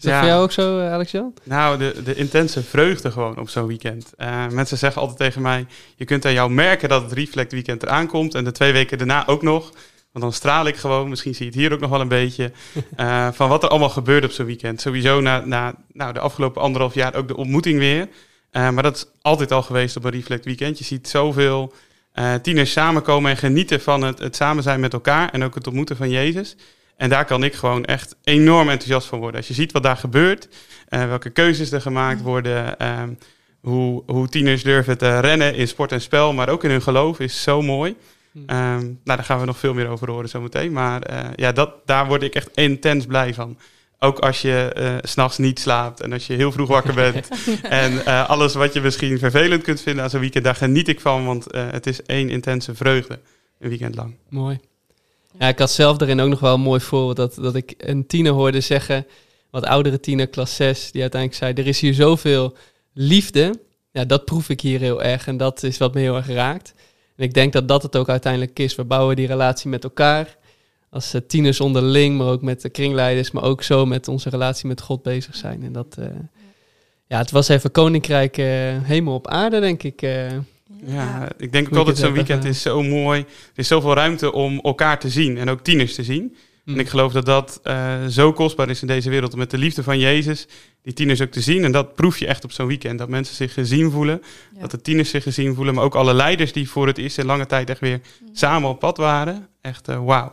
Is 0.00 0.06
dat 0.06 0.14
Ja. 0.14 0.20
voor 0.20 0.28
jou 0.28 0.42
ook 0.42 0.52
zo, 0.52 0.78
uh, 0.78 0.92
Alex-Jan? 0.92 1.34
Nou, 1.42 1.78
de, 1.78 2.02
de 2.04 2.14
intense 2.14 2.62
vreugde 2.62 3.10
gewoon 3.10 3.38
op 3.38 3.48
zo'n 3.48 3.66
weekend. 3.66 4.12
Eh, 4.16 4.48
mensen 4.48 4.78
zeggen 4.78 5.00
altijd 5.00 5.18
tegen 5.18 5.42
mij, 5.42 5.66
je 5.96 6.04
kunt 6.04 6.24
aan 6.24 6.32
jou 6.32 6.50
merken 6.50 6.88
dat 6.88 7.02
het 7.02 7.12
Reflect 7.12 7.52
Weekend 7.52 7.82
eraan 7.82 8.06
komt. 8.06 8.34
En 8.34 8.44
de 8.44 8.52
twee 8.52 8.72
weken 8.72 8.98
daarna 8.98 9.26
ook 9.26 9.42
nog. 9.42 9.72
Want 10.12 10.24
dan 10.24 10.32
straal 10.32 10.66
ik 10.66 10.76
gewoon, 10.76 11.08
misschien 11.08 11.34
zie 11.34 11.44
je 11.44 11.50
het 11.50 11.60
hier 11.60 11.72
ook 11.72 11.80
nog 11.80 11.90
wel 11.90 12.00
een 12.00 12.08
beetje, 12.08 12.52
eh, 12.96 13.28
van 13.32 13.48
wat 13.48 13.62
er 13.62 13.68
allemaal 13.68 13.88
gebeurt 13.88 14.24
op 14.24 14.30
zo'n 14.30 14.46
weekend. 14.46 14.80
Sowieso 14.80 15.20
na, 15.20 15.44
na 15.44 15.74
nou, 15.92 16.12
de 16.12 16.20
afgelopen 16.20 16.62
anderhalf 16.62 16.94
jaar 16.94 17.14
ook 17.14 17.28
de 17.28 17.36
ontmoeting 17.36 17.78
weer. 17.78 18.08
Eh, 18.50 18.70
maar 18.70 18.82
dat 18.82 18.96
is 18.96 19.06
altijd 19.22 19.52
al 19.52 19.62
geweest 19.62 19.96
op 19.96 20.04
een 20.04 20.10
Reflect 20.10 20.44
Weekend. 20.44 20.78
Je 20.78 20.84
ziet 20.84 21.08
zoveel 21.08 21.72
eh, 22.12 22.34
tieners 22.34 22.72
samenkomen 22.72 23.30
en 23.30 23.36
genieten 23.36 23.80
van 23.80 24.02
het, 24.02 24.18
het 24.18 24.36
samen 24.36 24.62
zijn 24.62 24.80
met 24.80 24.92
elkaar 24.92 25.30
en 25.30 25.44
ook 25.44 25.54
het 25.54 25.66
ontmoeten 25.66 25.96
van 25.96 26.10
Jezus. 26.10 26.56
En 27.00 27.08
daar 27.08 27.24
kan 27.24 27.44
ik 27.44 27.54
gewoon 27.54 27.84
echt 27.84 28.16
enorm 28.24 28.68
enthousiast 28.68 29.06
van 29.06 29.18
worden. 29.18 29.36
Als 29.36 29.48
je 29.48 29.54
ziet 29.54 29.72
wat 29.72 29.82
daar 29.82 29.96
gebeurt, 29.96 30.48
eh, 30.88 31.06
welke 31.06 31.30
keuzes 31.30 31.72
er 31.72 31.80
gemaakt 31.80 32.22
worden, 32.22 32.78
ehm, 32.78 33.14
hoe, 33.60 34.02
hoe 34.06 34.28
tieners 34.28 34.62
durven 34.62 34.98
te 34.98 35.18
rennen 35.18 35.54
in 35.54 35.68
sport 35.68 35.92
en 35.92 36.00
spel, 36.00 36.32
maar 36.32 36.48
ook 36.48 36.64
in 36.64 36.70
hun 36.70 36.82
geloof, 36.82 37.20
is 37.20 37.42
zo 37.42 37.62
mooi. 37.62 37.96
Hmm. 38.32 38.42
Ehm, 38.46 38.78
nou, 38.84 38.96
daar 39.04 39.24
gaan 39.24 39.40
we 39.40 39.46
nog 39.46 39.58
veel 39.58 39.74
meer 39.74 39.88
over 39.88 40.10
horen 40.10 40.28
zometeen. 40.28 40.72
Maar 40.72 41.02
eh, 41.02 41.28
ja, 41.34 41.52
dat, 41.52 41.74
daar 41.84 42.06
word 42.06 42.22
ik 42.22 42.34
echt 42.34 42.48
intens 42.54 43.06
blij 43.06 43.34
van. 43.34 43.58
Ook 43.98 44.18
als 44.18 44.40
je 44.40 45.00
s 45.02 45.10
s'nachts 45.10 45.38
niet 45.38 45.60
slaapt 45.60 46.00
en 46.00 46.12
als 46.12 46.26
je 46.26 46.34
heel 46.34 46.52
vroeg 46.52 46.68
wakker 46.68 46.94
bent. 47.12 47.28
en 47.62 48.04
alles 48.26 48.54
wat 48.54 48.72
je 48.72 48.80
misschien 48.80 49.18
vervelend 49.18 49.62
kunt 49.62 49.80
vinden 49.80 50.04
aan 50.04 50.10
zo'n 50.10 50.20
weekend, 50.20 50.44
daar 50.44 50.54
geniet 50.54 50.88
ik 50.88 51.00
van. 51.00 51.24
Want 51.24 51.46
het 51.50 51.86
is 51.86 52.02
één 52.02 52.28
intense 52.28 52.74
vreugde, 52.74 53.18
een 53.58 53.68
weekend 53.68 53.94
lang. 53.94 54.14
Mooi. 54.28 54.60
Ja, 55.38 55.48
ik 55.48 55.58
had 55.58 55.70
zelf 55.70 55.96
daarin 55.96 56.20
ook 56.20 56.28
nog 56.28 56.40
wel 56.40 56.54
een 56.54 56.60
mooi 56.60 56.80
voorbeeld 56.80 57.16
dat, 57.16 57.34
dat 57.44 57.54
ik 57.54 57.74
een 57.76 58.06
tiener 58.06 58.32
hoorde 58.32 58.60
zeggen, 58.60 59.06
wat 59.50 59.64
oudere 59.64 60.00
tiener, 60.00 60.26
klas 60.28 60.56
6, 60.56 60.90
die 60.90 61.00
uiteindelijk 61.00 61.40
zei, 61.40 61.54
er 61.54 61.66
is 61.66 61.80
hier 61.80 61.94
zoveel 61.94 62.56
liefde. 62.92 63.60
Ja, 63.92 64.04
dat 64.04 64.24
proef 64.24 64.48
ik 64.48 64.60
hier 64.60 64.80
heel 64.80 65.02
erg 65.02 65.26
en 65.26 65.36
dat 65.36 65.62
is 65.62 65.78
wat 65.78 65.94
me 65.94 66.00
heel 66.00 66.16
erg 66.16 66.28
raakt. 66.28 66.74
En 67.16 67.24
ik 67.24 67.34
denk 67.34 67.52
dat 67.52 67.68
dat 67.68 67.82
het 67.82 67.96
ook 67.96 68.08
uiteindelijk 68.08 68.58
is. 68.58 68.74
We 68.74 68.84
bouwen 68.84 69.16
die 69.16 69.26
relatie 69.26 69.70
met 69.70 69.84
elkaar, 69.84 70.36
als 70.90 71.14
eh, 71.14 71.20
tieners 71.26 71.60
onderling, 71.60 72.18
maar 72.18 72.26
ook 72.26 72.42
met 72.42 72.60
de 72.62 72.68
kringleiders, 72.68 73.30
maar 73.30 73.42
ook 73.42 73.62
zo 73.62 73.86
met 73.86 74.08
onze 74.08 74.28
relatie 74.30 74.68
met 74.68 74.80
God 74.80 75.02
bezig 75.02 75.36
zijn. 75.36 75.62
En 75.62 75.72
dat, 75.72 75.96
eh, 75.98 76.06
ja, 77.06 77.18
het 77.18 77.30
was 77.30 77.48
even 77.48 77.70
koninkrijk 77.70 78.38
eh, 78.38 78.46
hemel 78.82 79.14
op 79.14 79.28
aarde, 79.28 79.60
denk 79.60 79.82
ik. 79.82 80.02
eh. 80.02 80.26
Ja, 80.86 81.28
ik 81.38 81.52
denk 81.52 81.66
ook 81.66 81.74
altijd 81.76 81.98
zo'n 81.98 82.12
weekend 82.12 82.44
is 82.44 82.62
zo 82.62 82.82
mooi. 82.82 83.20
Er 83.20 83.26
is 83.54 83.68
zoveel 83.68 83.94
ruimte 83.94 84.32
om 84.32 84.60
elkaar 84.60 84.98
te 84.98 85.08
zien 85.08 85.38
en 85.38 85.48
ook 85.50 85.60
tieners 85.60 85.94
te 85.94 86.04
zien. 86.04 86.36
En 86.64 86.78
ik 86.78 86.88
geloof 86.88 87.12
dat 87.12 87.26
dat 87.26 87.60
eh, 87.62 88.06
zo 88.06 88.32
kostbaar 88.32 88.70
is 88.70 88.80
in 88.80 88.86
deze 88.86 89.10
wereld 89.10 89.32
om 89.32 89.38
met 89.38 89.50
de 89.50 89.58
liefde 89.58 89.82
van 89.82 89.98
Jezus 89.98 90.46
die 90.82 90.92
tieners 90.92 91.20
ook 91.20 91.30
te 91.30 91.40
zien. 91.40 91.64
En 91.64 91.72
dat 91.72 91.94
proef 91.94 92.18
je 92.18 92.26
echt 92.26 92.44
op 92.44 92.52
zo'n 92.52 92.66
weekend. 92.66 92.98
Dat 92.98 93.08
mensen 93.08 93.34
zich 93.34 93.52
gezien 93.52 93.90
voelen, 93.90 94.22
Ja. 94.54 94.60
dat 94.60 94.70
de 94.70 94.80
tieners 94.80 95.10
zich 95.10 95.22
gezien 95.22 95.54
voelen, 95.54 95.74
maar 95.74 95.84
ook 95.84 95.94
alle 95.94 96.14
leiders 96.14 96.52
die 96.52 96.70
voor 96.70 96.86
het 96.86 96.98
eerst 96.98 97.18
in 97.18 97.26
lange 97.26 97.46
tijd 97.46 97.70
echt 97.70 97.80
weer 97.80 98.00
samen 98.32 98.68
op 98.68 98.78
pad 98.78 98.96
waren. 98.96 99.48
Echt 99.60 99.88
eh, 99.88 100.04
wauw. 100.04 100.32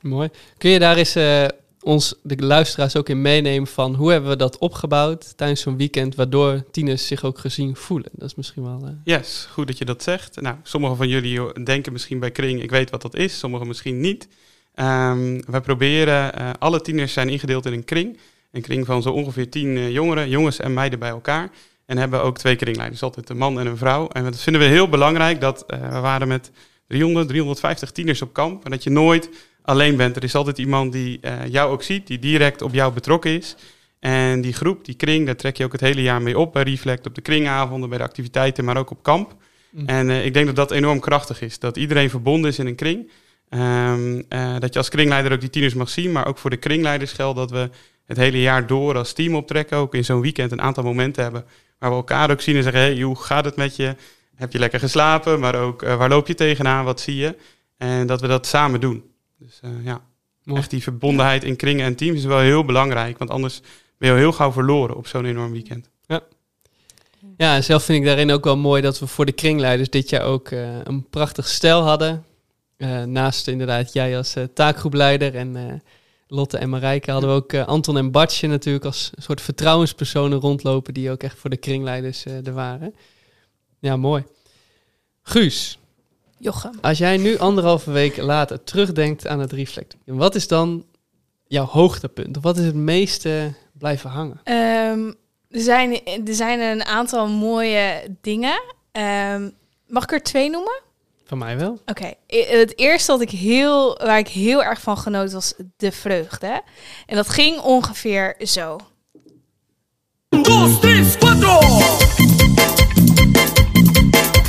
Mooi. 0.00 0.28
Kun 0.58 0.70
je 0.70 0.78
daar 0.78 0.96
eens 0.96 1.14
eh, 1.14 1.44
ons, 1.82 2.14
de 2.22 2.36
luisteraars, 2.44 2.96
ook 2.96 3.08
in 3.08 3.22
meenemen 3.22 3.66
van 3.68 3.94
hoe 3.94 4.10
hebben 4.12 4.30
we 4.30 4.36
dat 4.36 4.58
opgebouwd 4.58 5.36
tijdens 5.36 5.60
zo'n 5.60 5.76
weekend, 5.76 6.14
waardoor 6.14 6.64
tieners 6.70 7.06
zich 7.06 7.24
ook 7.24 7.38
gezien 7.38 7.76
voelen? 7.76 8.10
Dat 8.12 8.28
is 8.28 8.34
misschien 8.34 8.62
wel. 8.62 8.80
eh, 8.84 8.90
Yes, 9.04 9.48
goed 9.50 9.66
dat 9.66 9.78
je 9.78 9.84
dat 9.84 10.02
zegt. 10.02 10.40
Nou, 10.40 10.56
sommigen 10.62 10.96
van 10.96 11.08
jullie 11.08 11.32
joh, 11.32 11.54
denken 11.64 11.92
misschien 11.92 12.18
bij 12.18 12.30
Kring, 12.30 12.62
ik 12.62 12.70
weet 12.70 12.90
wat 12.90 13.02
dat 13.02 13.14
is, 13.16 13.38
sommigen 13.38 13.66
misschien 13.66 14.00
niet. 14.00 14.28
Ehm, 14.74 15.40
wij 15.46 15.60
proberen, 15.60 16.34
eh, 16.34 16.50
alle 16.58 16.80
tieners 16.80 17.12
zijn 17.12 17.28
ingedeeld 17.28 17.66
in 17.66 17.72
een 17.72 17.84
kring. 17.84 18.18
Een 18.52 18.62
kring 18.62 18.86
van 18.86 19.02
zo 19.02 19.10
ongeveer 19.10 19.50
tien 19.50 19.76
eh, 19.76 19.90
jongeren, 19.90 20.28
jongens 20.28 20.58
en 20.58 20.74
meiden 20.74 20.98
bij 20.98 21.08
elkaar. 21.10 21.50
En 21.86 21.98
hebben 21.98 22.22
ook 22.22 22.38
twee 22.38 22.56
kringleiders, 22.56 23.02
altijd 23.02 23.28
een 23.30 23.36
man 23.36 23.60
en 23.60 23.66
een 23.66 23.76
vrouw. 23.76 24.08
En 24.08 24.24
dat 24.24 24.40
vinden 24.40 24.62
we 24.62 24.68
heel 24.68 24.88
belangrijk, 24.88 25.40
dat 25.40 25.64
eh, 25.66 25.80
we 25.92 25.98
waren 26.00 26.28
met 26.28 26.50
300, 26.86 27.28
350 27.28 27.90
tieners 27.90 28.22
op 28.22 28.32
kamp. 28.32 28.64
En 28.64 28.70
dat 28.70 28.82
je 28.82 28.90
nooit 28.90 29.28
alleen 29.62 29.96
bent. 29.96 30.16
Er 30.16 30.24
is 30.24 30.34
altijd 30.34 30.58
iemand 30.58 30.92
die 30.92 31.18
eh, 31.20 31.46
jou 31.46 31.70
ook 31.70 31.82
ziet, 31.82 32.06
die 32.06 32.18
direct 32.18 32.62
op 32.62 32.74
jou 32.74 32.92
betrokken 32.92 33.30
is. 33.30 33.56
En 34.00 34.40
die 34.40 34.52
groep, 34.52 34.84
die 34.84 34.94
kring, 34.94 35.26
daar 35.26 35.36
trek 35.36 35.56
je 35.56 35.64
ook 35.64 35.72
het 35.72 35.80
hele 35.80 36.02
jaar 36.02 36.22
mee 36.22 36.38
op 36.38 36.52
bij 36.52 36.62
Reflect, 36.62 37.06
op 37.06 37.14
de 37.14 37.20
kringavonden, 37.20 37.88
bij 37.88 37.98
de 37.98 38.04
activiteiten, 38.04 38.64
maar 38.64 38.76
ook 38.76 38.90
op 38.90 39.02
kamp. 39.02 39.34
hm. 39.70 39.86
En 39.86 40.10
eh, 40.10 40.24
ik 40.24 40.34
denk 40.34 40.46
dat 40.46 40.56
dat 40.56 40.70
enorm 40.70 41.00
krachtig 41.00 41.40
is. 41.40 41.58
Dat 41.58 41.76
iedereen 41.76 42.10
verbonden 42.10 42.50
is 42.50 42.58
in 42.58 42.66
een 42.66 42.74
kring. 42.74 43.10
Ehm, 43.48 44.22
eh, 44.28 44.58
dat 44.58 44.72
je 44.72 44.78
als 44.78 44.88
kringleider 44.88 45.32
ook 45.32 45.40
die 45.40 45.50
tieners 45.50 45.74
mag 45.74 45.88
zien. 45.88 46.12
Maar 46.12 46.26
ook 46.26 46.38
voor 46.38 46.50
de 46.50 46.56
kringleiders 46.56 47.12
geldt 47.12 47.38
dat 47.38 47.50
we 47.50 47.70
het 48.06 48.16
hele 48.16 48.40
jaar 48.40 48.66
door 48.66 48.96
als 48.96 49.12
team 49.12 49.34
optrekken. 49.34 49.76
Ook 49.76 49.94
in 49.94 50.04
zo'n 50.04 50.20
weekend 50.20 50.52
een 50.52 50.60
aantal 50.60 50.84
momenten 50.84 51.22
hebben 51.22 51.44
waar 51.78 51.90
we 51.90 51.96
elkaar 51.96 52.30
ook 52.30 52.40
zien 52.40 52.56
en 52.56 52.62
zeggen, 52.62 52.80
hey, 52.80 53.00
hoe 53.00 53.16
gaat 53.16 53.44
het 53.44 53.56
met 53.56 53.76
je? 53.76 53.96
Heb 54.34 54.52
je 54.52 54.58
lekker 54.58 54.80
geslapen? 54.80 55.40
Maar 55.40 55.54
ook, 55.54 55.82
waar 55.82 56.08
loop 56.08 56.26
je 56.26 56.34
tegenaan? 56.34 56.84
Wat 56.84 57.00
zie 57.00 57.16
je? 57.16 57.36
En 57.78 58.06
dat 58.06 58.20
we 58.20 58.26
dat 58.26 58.46
samen 58.46 58.80
doen. 58.80 59.11
Dus 59.44 59.60
eh, 59.62 59.84
ja, 59.84 60.00
Mooi. 60.44 60.60
echt 60.60 60.70
die 60.70 60.82
verbondenheid 60.82 61.44
in 61.44 61.56
kringen 61.56 61.86
en 61.86 61.96
teams 61.96 62.18
is 62.18 62.24
wel 62.24 62.38
heel 62.38 62.64
belangrijk. 62.64 63.18
Want 63.18 63.30
anders 63.30 63.60
ben 63.98 64.10
je 64.10 64.16
heel 64.16 64.32
gauw 64.32 64.52
verloren 64.52 64.96
op 64.96 65.06
zo'n 65.06 65.24
enorm 65.24 65.52
weekend. 65.52 65.90
Ja, 67.36 67.54
en 67.54 67.64
zelf 67.64 67.84
vind 67.84 67.98
ik 67.98 68.04
daarin 68.04 68.30
ook 68.30 68.44
wel 68.44 68.56
mooi 68.56 68.82
dat 68.82 68.98
we 68.98 69.06
voor 69.06 69.26
de 69.26 69.32
kringleiders 69.32 69.90
dit 69.90 70.08
jaar 70.08 70.22
ook 70.22 70.48
eh, 70.48 70.84
een 70.84 71.08
prachtig 71.08 71.48
stel 71.48 71.82
hadden. 71.82 72.24
Eh, 72.76 73.02
naast 73.02 73.48
inderdaad 73.48 73.92
jij 73.92 74.16
als 74.16 74.36
taakgroepleider 74.54 75.34
en 75.34 75.82
Lotte 76.26 76.58
en 76.58 76.68
Marijke 76.68 77.10
hadden 77.10 77.30
we 77.30 77.36
ook 77.36 77.54
Anton 77.54 77.96
en 77.96 78.10
Bartje 78.10 78.48
natuurlijk 78.48 78.84
als 78.84 79.10
een 79.14 79.22
soort 79.22 79.40
vertrouwenspersonen 79.40 80.40
rondlopen 80.40 80.94
die 80.94 81.10
ook 81.10 81.22
echt 81.22 81.38
voor 81.38 81.50
de 81.50 81.56
kringleiders 81.56 82.24
er 82.24 82.52
waren. 82.52 82.94
Ja, 83.78 83.96
mooi. 83.96 84.24
Guus, 85.22 85.78
Jochem. 86.42 86.72
als 86.80 86.98
jij 86.98 87.16
nu 87.16 87.38
anderhalve 87.38 87.90
week 87.90 88.16
later 88.16 88.64
terugdenkt 88.64 89.26
aan 89.26 89.40
het 89.40 89.52
reflect, 89.52 89.96
wat 90.04 90.34
is 90.34 90.48
dan 90.48 90.84
jouw 91.46 91.64
hoogtepunt? 91.64 92.36
Of 92.36 92.42
wat 92.42 92.58
is 92.58 92.64
het 92.64 92.74
meeste 92.74 93.52
blijven 93.72 94.10
hangen? 94.10 94.40
Ehm, 94.44 95.12
er, 95.50 95.60
zijn, 95.60 96.04
er 96.04 96.34
zijn 96.34 96.60
een 96.60 96.84
aantal 96.84 97.28
mooie 97.28 98.16
dingen. 98.20 98.62
Ehm, 98.92 99.50
mag 99.86 100.02
ik 100.02 100.12
er 100.12 100.22
twee 100.22 100.50
noemen? 100.50 100.80
Van 101.24 101.38
mij 101.38 101.58
wel. 101.58 101.78
Oké, 101.86 102.12
het 102.26 102.78
eerste 102.78 103.12
wat 103.12 103.20
ik 103.20 103.30
heel, 103.30 103.98
waar 103.98 104.18
ik 104.18 104.28
heel 104.28 104.64
erg 104.64 104.80
van 104.80 104.98
genoot 104.98 105.32
was 105.32 105.54
de 105.76 105.92
vreugde. 105.92 106.62
En 107.06 107.16
dat 107.16 107.28
ging 107.28 107.60
ongeveer 107.60 108.36
zo. 108.38 108.78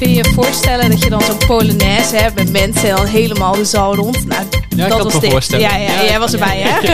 Kun 0.03 0.11
je 0.11 0.23
je 0.23 0.29
voorstellen 0.33 0.89
dat 0.89 1.03
je 1.03 1.09
dan 1.09 1.21
zo'n 1.21 1.37
polonaise 1.47 2.15
hebt 2.15 2.35
met 2.35 2.51
mensen 2.51 2.89
en 2.89 2.95
dan 2.95 3.05
helemaal 3.05 3.55
de 3.55 3.65
zaal 3.65 3.95
rond? 3.95 4.25
Nou, 4.25 4.43
Ja, 4.75 4.87
dat 4.87 5.03
was 5.03 5.19
dit. 5.19 5.31
voorstellen. 5.31 5.69
Ja, 5.69 5.75
ja, 5.77 6.03
jij 6.03 6.19
was 6.19 6.33
erbij, 6.33 6.57
hè? 6.57 6.79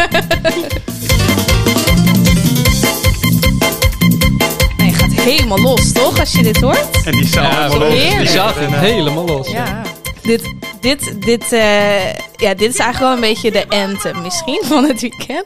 nee, 4.77 4.87
je 4.87 4.93
gaat 4.93 5.11
helemaal 5.11 5.59
los, 5.59 5.91
toch? 5.91 6.19
Als 6.19 6.31
je 6.31 6.43
dit 6.43 6.59
hoort. 6.61 7.03
En 7.05 7.11
die 7.11 7.27
zaal 7.27 7.43
Ja, 7.43 7.67
helemaal 7.67 7.89
los. 7.89 8.17
die 8.17 8.27
zaal 8.27 8.53
ging 8.53 8.75
helemaal 8.75 9.25
los. 9.25 9.51
Ja. 9.51 9.81
Dit, 10.21 10.55
dit, 10.81 11.21
dit, 11.25 11.51
eh, 11.51 12.13
ja, 12.35 12.53
dit 12.53 12.73
is 12.73 12.77
eigenlijk 12.79 12.99
wel 12.99 13.11
een 13.13 13.19
beetje 13.19 13.51
de 13.51 13.65
anthem 13.69 14.21
misschien 14.21 14.61
van 14.65 14.83
het 14.83 15.01
weekend. 15.01 15.45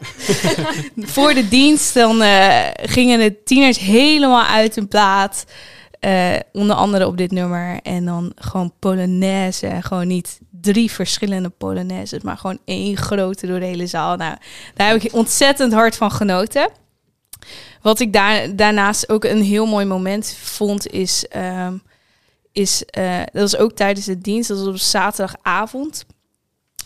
Voor 1.14 1.34
de 1.34 1.48
dienst 1.48 1.94
dan 1.94 2.22
eh, 2.22 2.58
gingen 2.76 3.20
de 3.20 3.44
tieners 3.44 3.80
helemaal 3.80 4.46
uit 4.46 4.76
hun 4.76 4.88
plaat. 4.88 5.46
Eh, 6.04 6.40
onder 6.52 6.76
andere 6.76 7.08
op 7.08 7.18
dit 7.18 7.32
nummer. 7.32 7.80
En 7.82 8.06
dan 8.06 8.32
gewoon 8.36 8.74
Polonaise. 8.80 9.78
Gewoon 9.82 10.08
niet 10.08 10.40
drie 10.50 10.92
verschillende 10.92 11.50
Polonaises, 11.50 12.24
maar 12.24 12.38
gewoon 12.38 12.60
één 12.66 12.98
grote 12.98 13.48
door 13.48 13.60
de 13.60 13.66
hele 13.66 13.88
zaal. 13.88 14.16
Nou, 14.16 14.38
daar 14.74 14.92
heb 14.92 15.02
ik 15.02 15.14
ontzettend 15.14 15.74
hard 15.74 15.96
van 15.96 16.12
genoten. 16.12 16.70
Wat 17.82 18.00
ik 18.00 18.14
daar, 18.14 18.56
daarnaast 18.56 19.10
ook 19.10 19.24
een 19.24 19.42
heel 19.42 19.66
mooi 19.66 19.86
moment 19.86 20.34
vond, 20.34 20.88
is... 20.88 21.28
ehm, 21.28 21.74
is, 22.52 22.86
eh, 22.86 23.20
dat 23.20 23.52
was 23.52 23.58
ook 23.58 23.72
tijdens 23.72 24.06
de 24.06 24.18
dienst, 24.18 24.50
dat 24.50 24.58
was 24.58 24.68
op 24.68 24.78
zaterdagavond. 24.78 26.06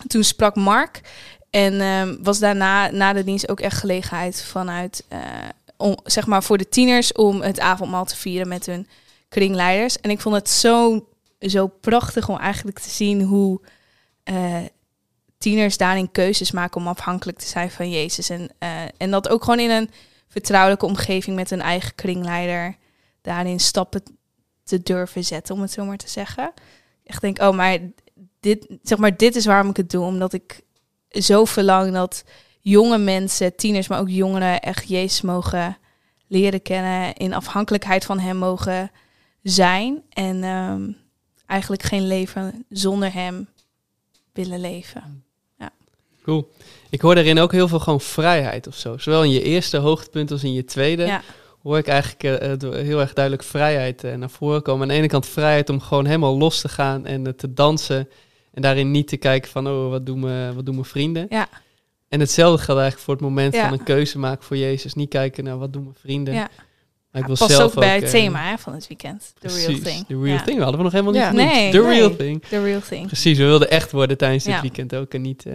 Toen 0.07 0.24
sprak 0.24 0.55
Mark 0.55 1.01
en 1.50 1.81
ehm, 1.81 2.15
was 2.24 2.39
daarna 2.39 2.91
na 2.91 3.13
de 3.13 3.24
dienst 3.24 3.50
ook 3.50 3.59
echt 3.59 3.77
gelegenheid 3.77 4.43
vanuit, 4.43 5.03
eh, 5.07 5.91
zeg 6.03 6.27
maar 6.27 6.43
voor 6.43 6.57
de 6.57 6.69
tieners 6.69 7.12
om 7.12 7.41
het 7.41 7.59
avondmaal 7.59 8.05
te 8.05 8.15
vieren 8.15 8.47
met 8.47 8.65
hun 8.65 8.88
kringleiders. 9.29 10.00
En 10.00 10.10
ik 10.10 10.19
vond 10.19 10.36
het 10.36 10.50
zo, 10.50 11.07
zo 11.39 11.67
prachtig 11.67 12.29
om 12.29 12.38
eigenlijk 12.38 12.79
te 12.79 12.89
zien 12.89 13.22
hoe 13.22 13.62
eh, 14.24 14.63
tieners 15.38 15.77
daarin 15.77 16.12
keuzes 16.12 16.51
maken 16.51 16.81
om 16.81 16.88
afhankelijk 16.88 17.38
te 17.38 17.48
zijn 17.48 17.72
van 17.72 17.89
Jezus. 17.89 18.29
En, 18.29 18.50
eh, 18.60 18.69
en 18.98 19.12
dat 19.12 19.29
ook 19.29 19.43
gewoon 19.43 19.60
in 19.60 19.69
een 19.69 19.89
vertrouwelijke 20.27 20.86
omgeving 20.86 21.36
met 21.36 21.51
een 21.51 21.62
eigen 21.62 21.96
kringleider 21.96 22.75
daarin 23.22 23.60
stappen 23.60 24.03
te 24.63 24.84
durven 24.84 25.24
zetten, 25.24 25.55
om 25.55 25.62
het 25.62 25.72
zo 25.72 25.86
maar 25.86 25.98
te 25.98 26.10
zeggen. 26.10 26.53
Echt 27.03 27.22
denk, 27.22 27.41
oh, 27.41 27.55
maar 27.55 27.79
dit, 28.39 28.67
zeg 28.84 28.98
maar, 28.98 29.17
dit 29.17 29.36
is 29.36 29.46
waarom 29.46 29.69
ik 29.69 29.77
het 29.77 29.89
doe. 29.89 30.05
Omdat 30.05 30.34
ik 30.34 30.62
zo 31.10 31.46
verlang 31.46 31.93
dat 31.93 32.24
jonge 32.62 32.98
mensen, 32.98 33.55
tieners, 33.55 33.88
maar 33.88 34.00
ook 34.00 34.10
jongeren, 34.10 34.60
echt 34.60 34.88
Jezus 34.88 35.22
mogen 35.22 35.77
leren 36.27 36.62
kennen, 36.62 37.13
in 37.13 37.34
afhankelijkheid 37.34 38.05
van 38.05 38.19
Hem 38.19 38.38
mogen 38.38 38.91
zijn. 39.49 40.01
En 40.09 40.43
ehm, 40.43 40.91
eigenlijk 41.45 41.83
geen 41.83 42.07
leven 42.07 42.65
zonder 42.69 43.13
Hem 43.13 43.47
willen 44.33 44.59
leven. 44.59 45.21
Cool. 46.27 46.51
Ik 46.89 47.01
hoor 47.01 47.15
daarin 47.15 47.39
ook 47.39 47.51
heel 47.51 47.67
veel 47.67 47.79
gewoon 47.79 48.01
vrijheid 48.01 48.67
of 48.67 48.75
zo. 48.75 48.97
Zowel 48.97 49.23
in 49.23 49.29
je 49.29 49.41
eerste 49.41 49.77
hoogtepunt 49.77 50.31
als 50.31 50.43
in 50.43 50.53
je 50.53 50.65
tweede. 50.65 51.05
Ja. 51.05 51.21
Hoor 51.63 51.77
ik 51.77 51.87
eigenlijk 51.87 52.23
eh, 52.23 52.51
eh, 52.51 52.85
heel 52.85 52.99
erg 52.99 53.13
duidelijk 53.13 53.43
vrijheid 53.43 54.03
eh, 54.03 54.15
naar 54.15 54.29
voren 54.29 54.61
komen. 54.61 54.81
Aan 54.81 54.87
de 54.87 54.93
ene 54.93 55.07
kant 55.07 55.25
vrijheid 55.27 55.69
om 55.69 55.79
gewoon 55.79 56.05
helemaal 56.05 56.37
los 56.37 56.61
te 56.61 56.69
gaan 56.69 57.05
en 57.05 57.35
te 57.35 57.53
dansen. 57.53 58.09
En 58.53 58.61
daarin 58.61 58.91
niet 58.91 59.07
te 59.07 59.17
kijken 59.17 59.51
van, 59.51 59.67
oh, 59.67 59.89
wat 59.89 60.05
doen, 60.05 60.19
me, 60.19 60.51
wat 60.55 60.65
doen 60.65 60.75
mijn 60.75 60.87
vrienden? 60.87 61.25
Ja. 61.29 61.47
En 62.09 62.19
hetzelfde 62.19 62.63
geldt 62.63 62.81
eigenlijk 62.81 63.09
voor 63.09 63.13
het 63.13 63.23
moment 63.23 63.53
Ja. 63.53 63.69
van 63.69 63.79
een 63.79 63.85
keuze 63.85 64.19
maken 64.19 64.43
voor 64.43 64.57
Jezus. 64.57 64.93
Niet 64.93 65.09
kijken 65.09 65.43
naar 65.43 65.57
wat 65.57 65.73
doen 65.73 65.83
mijn 65.83 65.95
vrienden. 65.99 66.33
Ja. 66.33 66.49
Maar 67.19 67.29
ik 67.29 67.38
wil 67.38 67.47
Past 67.47 67.59
zelf 67.59 67.71
ook 67.75 67.79
bij 67.79 67.95
ook, 67.95 68.01
het 68.03 68.13
eh, 68.13 68.19
thema 68.21 68.50
hè, 68.50 68.57
van 68.57 68.74
het 68.74 68.88
weekend. 68.88 69.33
The 69.39 69.47
real 69.47 69.63
precies, 69.65 69.83
thing. 69.83 70.05
The 70.07 70.13
real 70.21 70.25
Ja. 70.38 70.41
thing. 70.43 70.55
We 70.57 70.62
hadden 70.63 70.77
we 70.77 70.83
nog 70.83 70.91
helemaal 70.91 71.13
niet 71.13 71.24
genoemd. 71.24 71.51
Nee, 71.51 71.71
The 71.71 71.77
nee. 71.81 71.97
real 72.00 72.15
thing. 72.15 72.43
The 72.50 72.63
real 72.63 72.81
thing. 72.89 73.05
Precies, 73.07 73.38
we 73.38 73.43
wilden 73.43 73.69
echt 73.69 73.91
worden 73.91 74.17
tijdens 74.17 74.43
dit 74.43 74.62
weekend 74.62 74.95
ook. 74.95 75.13
En 75.13 75.21
niet 75.21 75.45
eh, 75.45 75.53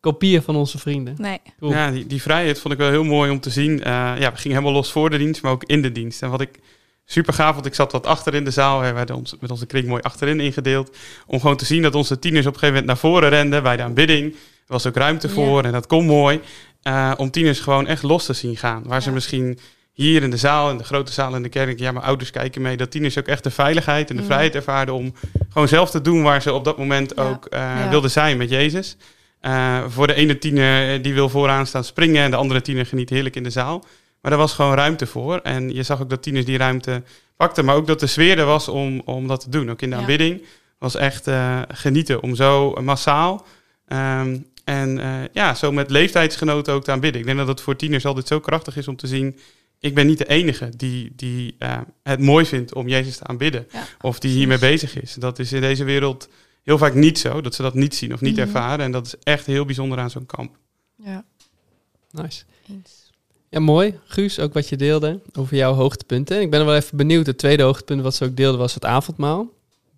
kopieën 0.00 0.42
van 0.42 0.56
onze 0.56 0.78
vrienden. 0.78 1.14
Nee. 1.18 1.38
Cool. 1.60 1.72
Ja, 1.72 1.90
die, 1.90 2.06
die 2.06 2.22
vrijheid 2.22 2.58
vond 2.60 2.74
ik 2.74 2.80
wel 2.80 2.90
heel 2.90 3.04
mooi 3.04 3.30
om 3.30 3.40
te 3.40 3.50
zien. 3.50 3.82
Eh, 3.82 3.92
ja, 3.92 4.30
we 4.32 4.36
gingen 4.38 4.56
helemaal 4.56 4.72
los 4.72 4.92
voor 4.92 5.10
de 5.10 5.18
dienst, 5.18 5.42
maar 5.42 5.52
ook 5.52 5.64
in 5.64 5.82
de 5.82 5.92
dienst. 5.92 6.22
En 6.22 6.30
wat 6.30 6.40
ik 6.40 6.58
super 7.04 7.32
gaaf 7.34 7.54
vond, 7.54 7.66
ik 7.66 7.74
zat 7.74 7.92
wat 7.92 8.06
achter 8.06 8.34
in 8.34 8.44
de 8.44 8.50
zaal. 8.50 8.80
hè, 8.80 8.90
We 8.92 8.98
hadden 8.98 9.16
ons, 9.16 9.34
met 9.40 9.50
onze 9.50 9.66
kring 9.66 9.86
mooi 9.86 10.02
achterin 10.02 10.40
ingedeeld. 10.40 10.96
Om 11.26 11.40
gewoon 11.40 11.56
te 11.56 11.64
zien 11.64 11.82
dat 11.82 11.94
onze 11.94 12.18
tieners 12.18 12.46
op 12.46 12.52
een 12.52 12.58
gegeven 12.58 12.80
moment 12.84 12.86
naar 13.02 13.10
voren 13.10 13.28
renden 13.28 13.62
bij 13.62 13.76
de 13.76 13.82
aanbidding. 13.82 14.32
Er 14.32 14.38
was 14.78 14.86
ook 14.86 14.96
ruimte 14.96 15.26
Ja. 15.28 15.32
voor 15.34 15.64
en 15.64 15.72
dat 15.72 15.86
kon 15.86 16.06
mooi. 16.06 16.40
Eh, 16.82 17.12
om 17.16 17.30
tieners 17.30 17.60
gewoon 17.60 17.86
echt 17.86 18.02
los 18.02 18.24
te 18.24 18.32
zien 18.32 18.56
gaan. 18.56 18.82
Waar 18.86 19.02
ze 19.02 19.10
misschien 19.10 19.58
hier 19.92 20.22
in 20.22 20.30
de 20.30 20.36
zaal, 20.36 20.70
in 20.70 20.76
de 20.78 20.84
grote 20.84 21.12
zaal 21.12 21.34
in 21.34 21.42
de 21.42 21.48
kerk, 21.48 21.78
ja, 21.78 21.92
mijn 21.92 22.04
ouders 22.04 22.30
kijken 22.30 22.62
mee. 22.62 22.76
Dat 22.76 22.90
tieners 22.90 23.18
ook 23.18 23.26
echt 23.26 23.44
de 23.44 23.50
veiligheid 23.50 24.10
en 24.10 24.16
de 24.16 24.20
Mm. 24.22 24.28
vrijheid 24.28 24.54
ervaarden 24.54 24.94
om 24.94 25.14
gewoon 25.48 25.68
zelf 25.68 25.90
te 25.90 26.00
doen 26.00 26.22
waar 26.22 26.42
ze 26.42 26.52
op 26.52 26.64
dat 26.64 26.78
moment 26.78 27.12
Ja. 27.16 27.22
ook 27.28 27.46
eh, 27.46 27.60
Ja. 27.60 27.88
wilden 27.88 28.10
zijn 28.10 28.36
met 28.36 28.50
Jezus. 28.50 28.96
Eh, 29.40 29.84
voor 29.88 30.06
de 30.06 30.14
ene 30.14 30.38
tiener 30.38 30.94
eh, 30.96 31.02
die 31.02 31.14
wil 31.14 31.28
vooraan 31.28 31.66
staan 31.66 31.84
springen 31.84 32.22
en 32.22 32.30
de 32.30 32.36
andere 32.36 32.60
tiener 32.60 32.86
geniet 32.86 33.10
heerlijk 33.10 33.36
in 33.36 33.42
de 33.42 33.50
zaal. 33.50 33.84
Maar 34.20 34.30
daar 34.30 34.40
was 34.40 34.52
gewoon 34.54 34.74
ruimte 34.74 35.06
voor. 35.06 35.36
En 35.38 35.74
je 35.74 35.82
zag 35.82 36.00
ook 36.02 36.10
dat 36.10 36.22
tieners 36.22 36.44
die 36.44 36.58
ruimte 36.58 37.02
pakten, 37.36 37.64
maar 37.64 37.74
ook 37.74 37.86
dat 37.86 38.00
de 38.00 38.06
sfeer 38.06 38.38
er 38.38 38.44
was 38.44 38.68
om, 38.68 39.02
om 39.04 39.28
dat 39.28 39.40
te 39.40 39.48
doen. 39.50 39.70
Ook 39.70 39.82
in 39.82 39.90
de 39.90 39.96
aanbidding 39.96 40.42
was 40.78 40.96
echt 40.96 41.30
genieten 41.68 42.22
om 42.22 42.34
zo 42.34 42.72
massaal 42.80 43.46
ehm, 43.88 44.38
en 44.64 45.00
ja, 45.32 45.54
zo 45.54 45.72
met 45.72 45.90
leeftijdsgenoten 45.90 46.74
ook 46.74 46.84
te 46.84 46.90
aanbidden. 46.90 47.20
Ik 47.20 47.26
denk 47.26 47.38
dat 47.38 47.48
het 47.48 47.60
voor 47.60 47.76
tieners 47.76 48.06
altijd 48.06 48.26
zo 48.26 48.40
krachtig 48.40 48.76
is 48.76 48.88
om 48.88 48.96
te 48.96 49.06
zien. 49.06 49.38
Ik 49.82 49.94
ben 49.94 50.06
niet 50.06 50.18
de 50.18 50.28
enige 50.28 50.68
die, 50.76 51.12
die 51.16 51.54
eh, 51.58 51.80
het 52.02 52.20
mooi 52.20 52.46
vindt 52.46 52.74
om 52.74 52.88
Jezus 52.88 53.16
te 53.16 53.24
aanbidden. 53.24 53.66
Ja, 53.72 53.84
of 54.00 54.18
die 54.18 54.30
hiermee 54.30 54.58
bezig 54.58 55.00
is. 55.02 55.14
Dat 55.14 55.38
is 55.38 55.52
in 55.52 55.60
deze 55.60 55.84
wereld 55.84 56.28
heel 56.62 56.78
vaak 56.78 56.94
niet 56.94 57.18
zo. 57.18 57.40
Dat 57.40 57.54
ze 57.54 57.62
dat 57.62 57.74
niet 57.74 57.94
zien 57.94 58.12
of 58.12 58.20
niet 58.20 58.36
Mhm. 58.36 58.40
ervaren. 58.46 58.84
En 58.84 58.92
dat 58.92 59.06
is 59.06 59.14
echt 59.22 59.46
heel 59.46 59.64
bijzonder 59.64 59.98
aan 59.98 60.10
zo'n 60.10 60.26
kamp. 60.26 60.56
Ja, 60.96 61.24
Nice. 62.10 62.42
eens. 62.68 63.10
Ja, 63.48 63.60
mooi. 63.60 63.98
Guus, 64.04 64.38
ook 64.38 64.52
wat 64.52 64.68
je 64.68 64.76
deelde 64.76 65.20
over 65.32 65.56
jouw 65.56 65.72
hoogtepunten. 65.74 66.40
Ik 66.40 66.50
ben 66.50 66.66
wel 66.66 66.74
even 66.76 66.96
benieuwd. 66.96 67.26
Het 67.26 67.38
tweede 67.38 67.62
hoogtepunt 67.62 68.02
wat 68.02 68.14
ze 68.14 68.24
ook 68.24 68.36
deelden 68.36 68.60
was 68.60 68.74
het 68.74 68.84
avondmaal. 68.84 69.48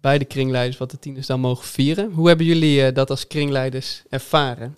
Bij 0.00 0.18
de 0.18 0.24
kringleiders 0.24 0.78
wat 0.78 0.90
de 0.90 0.98
tieners 0.98 1.26
dan 1.26 1.40
mogen 1.40 1.66
vieren. 1.66 2.10
Hoe 2.12 2.28
hebben 2.28 2.46
jullie 2.46 2.84
eh, 2.86 2.94
dat 2.94 3.10
als 3.10 3.26
kringleiders 3.26 4.02
ervaren? 4.08 4.76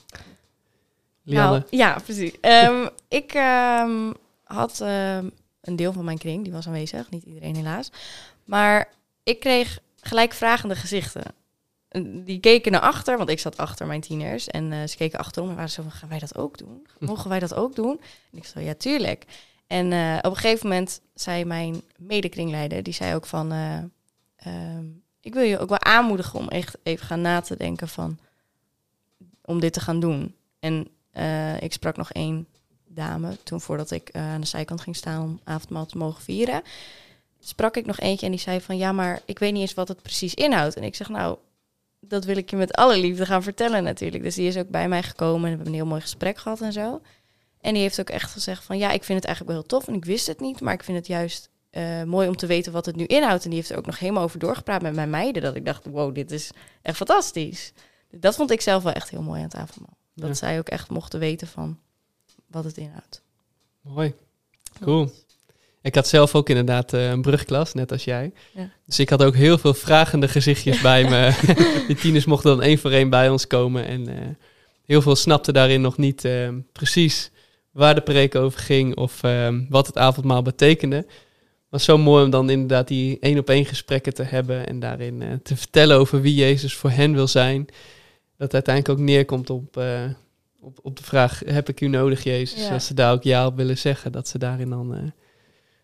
Lianne? 1.22 1.50
Nou, 1.58 1.62
ja, 1.70 1.98
precies. 2.04 2.32
Ehm, 2.40 2.86
ik 3.08 3.32
ehm, 3.34 4.12
had 4.46 4.80
ehm, 4.80 5.28
een 5.60 5.76
deel 5.76 5.92
van 5.92 6.04
mijn 6.04 6.18
kring, 6.18 6.42
die 6.44 6.52
was 6.52 6.66
aanwezig. 6.66 7.10
Niet 7.10 7.22
iedereen 7.22 7.56
helaas. 7.56 7.90
Maar 8.44 8.88
ik 9.22 9.40
kreeg 9.40 9.78
gelijk 10.00 10.32
vragende 10.32 10.76
gezichten. 10.76 11.22
En 11.88 12.24
Die 12.24 12.40
keken 12.40 12.72
naar 12.72 12.80
achter, 12.80 13.16
want 13.16 13.28
ik 13.28 13.38
zat 13.38 13.56
achter 13.56 13.86
mijn 13.86 14.00
tieners. 14.00 14.46
En 14.48 14.72
eh, 14.72 14.86
ze 14.86 14.96
keken 14.96 15.18
achterom 15.18 15.48
en 15.48 15.54
waren 15.54 15.70
zo 15.70 15.82
van, 15.82 15.90
gaan 15.90 16.08
wij 16.08 16.18
dat 16.18 16.36
ook 16.36 16.58
doen? 16.58 16.86
Mogen 16.98 17.30
wij 17.30 17.38
dat 17.38 17.54
ook 17.54 17.74
doen? 17.74 18.00
En 18.32 18.38
ik 18.38 18.44
zei, 18.44 18.64
ja, 18.64 18.74
tuurlijk. 18.74 19.24
En 19.66 19.92
eh, 19.92 20.16
op 20.18 20.30
een 20.30 20.36
gegeven 20.36 20.68
moment 20.68 21.00
zei 21.14 21.44
mijn 21.44 21.82
medekringleider, 21.98 22.82
die 22.82 22.94
zei 22.94 23.14
ook 23.14 23.26
van... 23.26 23.52
eh, 23.52 23.78
ehm, 24.36 24.84
ik 25.20 25.34
wil 25.34 25.42
je 25.42 25.58
ook 25.58 25.68
wel 25.68 25.82
aanmoedigen 25.82 26.38
om 26.38 26.48
echt 26.48 26.78
even 26.82 27.06
gaan 27.06 27.20
na 27.20 27.40
te 27.40 27.56
denken 27.56 27.88
van... 27.88 28.18
om 29.44 29.60
dit 29.60 29.72
te 29.72 29.80
gaan 29.80 30.00
doen. 30.00 30.34
En 30.60 30.88
ik 31.60 31.72
sprak 31.72 31.96
nog 31.96 32.12
één 32.12 32.46
dame, 32.96 33.36
toen 33.42 33.60
voordat 33.60 33.90
ik 33.90 34.08
eh, 34.08 34.22
aan 34.22 34.40
de 34.40 34.46
zijkant 34.46 34.80
ging 34.80 34.96
staan 34.96 35.22
om 35.22 35.40
avondmaal 35.44 35.86
te 35.86 35.98
mogen 35.98 36.22
vieren, 36.22 36.62
sprak 37.40 37.76
ik 37.76 37.86
nog 37.86 37.98
eentje 38.00 38.26
en 38.26 38.32
die 38.32 38.40
zei 38.40 38.60
van 38.60 38.76
ja, 38.76 38.92
maar 38.92 39.20
ik 39.24 39.38
weet 39.38 39.52
niet 39.52 39.60
eens 39.60 39.74
wat 39.74 39.88
het 39.88 40.02
precies 40.02 40.34
inhoudt. 40.34 40.76
En 40.76 40.82
ik 40.82 40.94
zeg 40.94 41.08
nou, 41.08 41.38
dat 42.00 42.24
wil 42.24 42.36
ik 42.36 42.50
je 42.50 42.56
met 42.56 42.72
alle 42.72 42.98
liefde 42.98 43.26
gaan 43.26 43.42
vertellen 43.42 43.82
natuurlijk. 43.84 44.22
Dus 44.22 44.34
die 44.34 44.48
is 44.48 44.56
ook 44.56 44.68
bij 44.68 44.88
mij 44.88 45.02
gekomen 45.02 45.34
en 45.36 45.42
we 45.42 45.48
hebben 45.48 45.66
een 45.66 45.74
heel 45.74 45.86
mooi 45.86 46.00
gesprek 46.00 46.38
gehad 46.38 46.60
en 46.60 46.72
zo. 46.72 47.00
En 47.60 47.72
die 47.72 47.82
heeft 47.82 48.00
ook 48.00 48.10
echt 48.10 48.30
gezegd 48.32 48.64
van 48.64 48.78
ja, 48.78 48.90
ik 48.90 49.04
vind 49.04 49.18
het 49.18 49.26
eigenlijk 49.26 49.56
wel 49.56 49.56
heel 49.66 49.78
tof 49.78 49.88
en 49.88 49.94
ik 49.94 50.04
wist 50.04 50.26
het 50.26 50.40
niet, 50.40 50.60
maar 50.60 50.74
ik 50.74 50.82
vind 50.84 50.96
het 50.96 51.06
juist 51.06 51.50
eh, 51.70 52.02
mooi 52.02 52.28
om 52.28 52.36
te 52.36 52.46
weten 52.46 52.72
wat 52.72 52.86
het 52.86 52.96
nu 52.96 53.04
inhoudt. 53.04 53.44
En 53.44 53.50
die 53.50 53.58
heeft 53.58 53.70
er 53.70 53.76
ook 53.78 53.86
nog 53.86 53.98
helemaal 53.98 54.22
over 54.22 54.38
doorgepraat 54.38 54.82
met 54.82 54.94
mijn 54.94 55.10
meiden, 55.10 55.42
dat 55.42 55.56
ik 55.56 55.64
dacht, 55.64 55.86
wow, 55.86 56.14
dit 56.14 56.30
is 56.30 56.50
echt 56.82 56.96
fantastisch. 56.96 57.72
Dat 58.10 58.34
vond 58.34 58.50
ik 58.50 58.60
zelf 58.60 58.82
wel 58.82 58.92
echt 58.92 59.10
heel 59.10 59.22
mooi 59.22 59.38
aan 59.38 59.44
het 59.46 59.54
avondmaal. 59.56 59.96
Dat 60.14 60.28
Ja. 60.28 60.34
zij 60.34 60.58
ook 60.58 60.68
echt 60.68 60.90
mochten 60.90 61.18
weten 61.20 61.46
van 61.46 61.78
wat 62.56 62.64
het 62.64 62.76
inhoudt. 62.76 63.22
Mooi. 63.80 64.14
Cool. 64.80 65.10
Ik 65.82 65.94
had 65.94 66.08
zelf 66.08 66.34
ook 66.34 66.48
inderdaad 66.48 66.92
eh, 66.92 67.08
een 67.08 67.22
brugklas, 67.22 67.74
net 67.74 67.92
als 67.92 68.04
jij. 68.04 68.32
Ja. 68.54 68.70
Dus 68.86 68.98
ik 68.98 69.08
had 69.08 69.22
ook 69.22 69.34
heel 69.34 69.58
veel 69.58 69.74
vragende 69.74 70.28
gezichtjes 70.28 70.80
bij 70.80 71.08
me. 71.08 71.32
Die 71.86 71.96
tieners 71.96 72.24
mochten 72.24 72.50
dan 72.50 72.62
één 72.62 72.78
voor 72.78 72.90
één 72.90 73.10
bij 73.10 73.28
ons 73.28 73.46
komen. 73.46 73.86
En 73.86 74.08
eh, 74.08 74.28
heel 74.84 75.02
veel 75.02 75.16
snapten 75.16 75.54
daarin 75.54 75.80
nog 75.80 75.96
niet 75.96 76.24
eh, 76.24 76.48
precies 76.72 77.30
waar 77.70 77.94
de 77.94 78.00
preek 78.00 78.34
over 78.34 78.60
ging 78.60 78.96
of 78.96 79.20
wat 79.68 79.86
het 79.86 79.98
avondmaal 79.98 80.42
betekende. 80.42 81.06
Was 81.68 81.84
zo 81.84 81.98
mooi 81.98 82.24
om 82.24 82.30
dan 82.30 82.50
inderdaad 82.50 82.88
die 82.88 83.18
één 83.20 83.38
op 83.38 83.50
één 83.50 83.64
gesprekken 83.64 84.14
te 84.14 84.22
hebben 84.22 84.66
en 84.66 84.80
daarin 84.80 85.40
te 85.42 85.56
vertellen 85.56 85.98
over 85.98 86.20
wie 86.20 86.34
Jezus 86.34 86.74
voor 86.74 86.90
hen 86.90 87.12
wil 87.12 87.28
zijn. 87.28 87.66
Dat 88.36 88.54
uiteindelijk 88.54 88.98
ook 88.98 89.06
neerkomt 89.06 89.50
op, 89.50 89.76
op, 90.60 90.78
op 90.82 90.96
de 90.96 91.02
vraag, 91.02 91.42
heb 91.46 91.68
ik 91.68 91.80
u 91.80 91.86
nodig 91.86 92.22
Jezus? 92.24 92.62
Ja. 92.62 92.70
Dat 92.70 92.82
ze 92.82 92.94
daar 92.94 93.12
ook 93.12 93.22
ja 93.22 93.46
op 93.46 93.56
willen 93.56 93.78
zeggen, 93.78 94.12
dat 94.12 94.28
ze 94.28 94.38
daarin 94.38 94.70
dan 94.70 94.94
eh, 94.94 95.02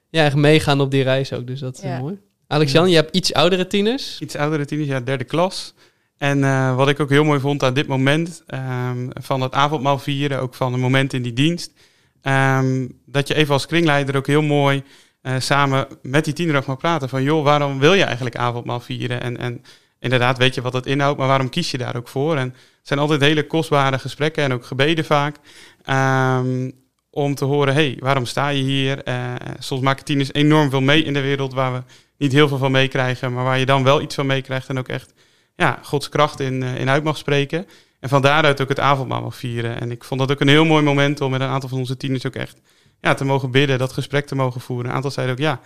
ja, 0.09 0.25
echt 0.25 0.37
meegaan 0.37 0.81
op 0.81 0.91
die 0.91 1.03
reis 1.03 1.33
ook. 1.33 1.47
Dus 1.47 1.61
dat 1.61 1.77
is 1.77 1.83
Ja. 1.83 1.99
mooi. 1.99 2.21
Alex-Jan, 2.47 2.91
je 2.91 2.95
hebt 2.97 3.17
iets 3.17 3.33
oudere 3.35 3.67
tieners. 3.67 4.19
Iets 4.21 4.37
oudere 4.37 4.65
tieners, 4.65 4.89
ja, 4.89 5.01
derde 5.01 5.25
klas. 5.25 5.75
En 6.19 6.45
eh, 6.45 6.77
wat 6.77 6.89
ik 6.89 7.01
ook 7.01 7.11
heel 7.11 7.25
mooi 7.25 7.41
vond 7.41 7.63
aan 7.63 7.75
dit 7.75 7.87
moment, 7.87 8.43
ehm, 8.47 9.09
van 9.11 9.41
het 9.41 9.53
avondmaal 9.53 9.99
vieren, 9.99 10.41
ook 10.41 10.55
van 10.55 10.73
een 10.73 10.81
moment 10.81 11.13
in 11.13 11.23
die 11.23 11.33
dienst, 11.33 11.73
ehm, 12.21 12.89
dat 13.07 13.29
je 13.29 13.35
even 13.35 13.53
als 13.53 13.67
kringleider 13.67 14.17
ook 14.17 14.27
heel 14.27 14.43
mooi 14.43 14.83
eh, 15.23 15.35
samen 15.39 15.87
met 16.03 16.25
die 16.25 16.33
tiener 16.35 16.57
ook 16.57 16.67
mag 16.67 16.77
praten 16.77 17.09
van, 17.09 17.23
joh, 17.23 17.45
waarom 17.45 17.79
wil 17.79 17.95
je 17.95 18.05
eigenlijk 18.05 18.37
avondmaal 18.37 18.81
vieren? 18.81 19.21
En, 19.21 19.37
en 19.37 19.63
inderdaad, 20.03 20.39
weet 20.39 20.55
je 20.55 20.63
wat 20.63 20.73
het 20.73 20.87
inhoudt, 20.87 21.19
maar 21.19 21.29
waarom 21.29 21.49
kies 21.49 21.71
je 21.71 21.79
daar 21.79 21.97
ook 21.97 22.09
voor? 22.09 22.37
En 22.37 22.49
het 22.49 22.89
zijn 22.89 23.01
altijd 23.01 23.21
hele 23.21 23.47
kostbare 23.47 23.99
gesprekken 23.99 24.45
en 24.45 24.53
ook 24.53 24.65
gebeden 24.65 25.05
vaak, 25.05 25.37
ehm, 25.85 26.71
om 27.11 27.35
te 27.35 27.45
horen, 27.45 27.75
hey, 27.75 27.97
waarom 27.99 28.25
sta 28.25 28.49
je 28.49 28.63
hier? 28.63 29.03
Eh, 29.03 29.35
soms 29.59 29.83
maken 29.83 30.05
tieners 30.05 30.33
enorm 30.33 30.71
veel 30.71 30.81
mee 30.81 31.05
in 31.05 31.13
de 31.13 31.21
wereld 31.21 31.53
waar 31.55 31.73
we 31.73 31.83
niet 32.17 32.33
heel 32.33 32.49
veel 32.49 32.59
van 32.59 32.71
meekrijgen, 32.71 33.33
maar 33.33 33.45
waar 33.45 33.59
je 33.59 33.67
dan 33.67 33.85
wel 33.85 34.01
iets 34.01 34.15
van 34.15 34.27
meekrijgt 34.27 34.69
en 34.69 34.79
ook 34.79 34.89
echt 34.89 35.15
ja, 35.57 35.79
Gods 35.83 36.09
kracht 36.09 36.41
in, 36.41 36.63
eh, 36.63 36.81
in 36.81 36.91
uit 36.91 37.05
mag 37.05 37.17
spreken. 37.17 37.67
En 38.01 38.09
van 38.09 38.23
daaruit 38.23 38.61
ook 38.61 38.69
het 38.69 38.81
avondmaal 38.81 39.23
mag 39.23 39.37
vieren. 39.37 39.81
En 39.81 39.91
ik 39.91 40.05
vond 40.05 40.21
dat 40.21 40.31
ook 40.31 40.41
een 40.41 40.49
heel 40.49 40.65
mooi 40.65 40.83
moment 40.83 41.21
om 41.21 41.31
met 41.31 41.41
een 41.41 41.49
aantal 41.49 41.69
van 41.69 41.79
onze 41.79 41.97
tieners 41.97 42.27
ook 42.27 42.35
echt 42.35 42.61
ja, 43.01 43.15
te 43.15 43.25
mogen 43.25 43.51
bidden, 43.51 43.79
dat 43.79 43.93
gesprek 43.93 44.27
te 44.27 44.35
mogen 44.35 44.61
voeren. 44.61 44.91
Een 44.91 44.97
aantal 44.97 45.11
zeiden 45.11 45.35
ook 45.35 45.41
ja, 45.41 45.61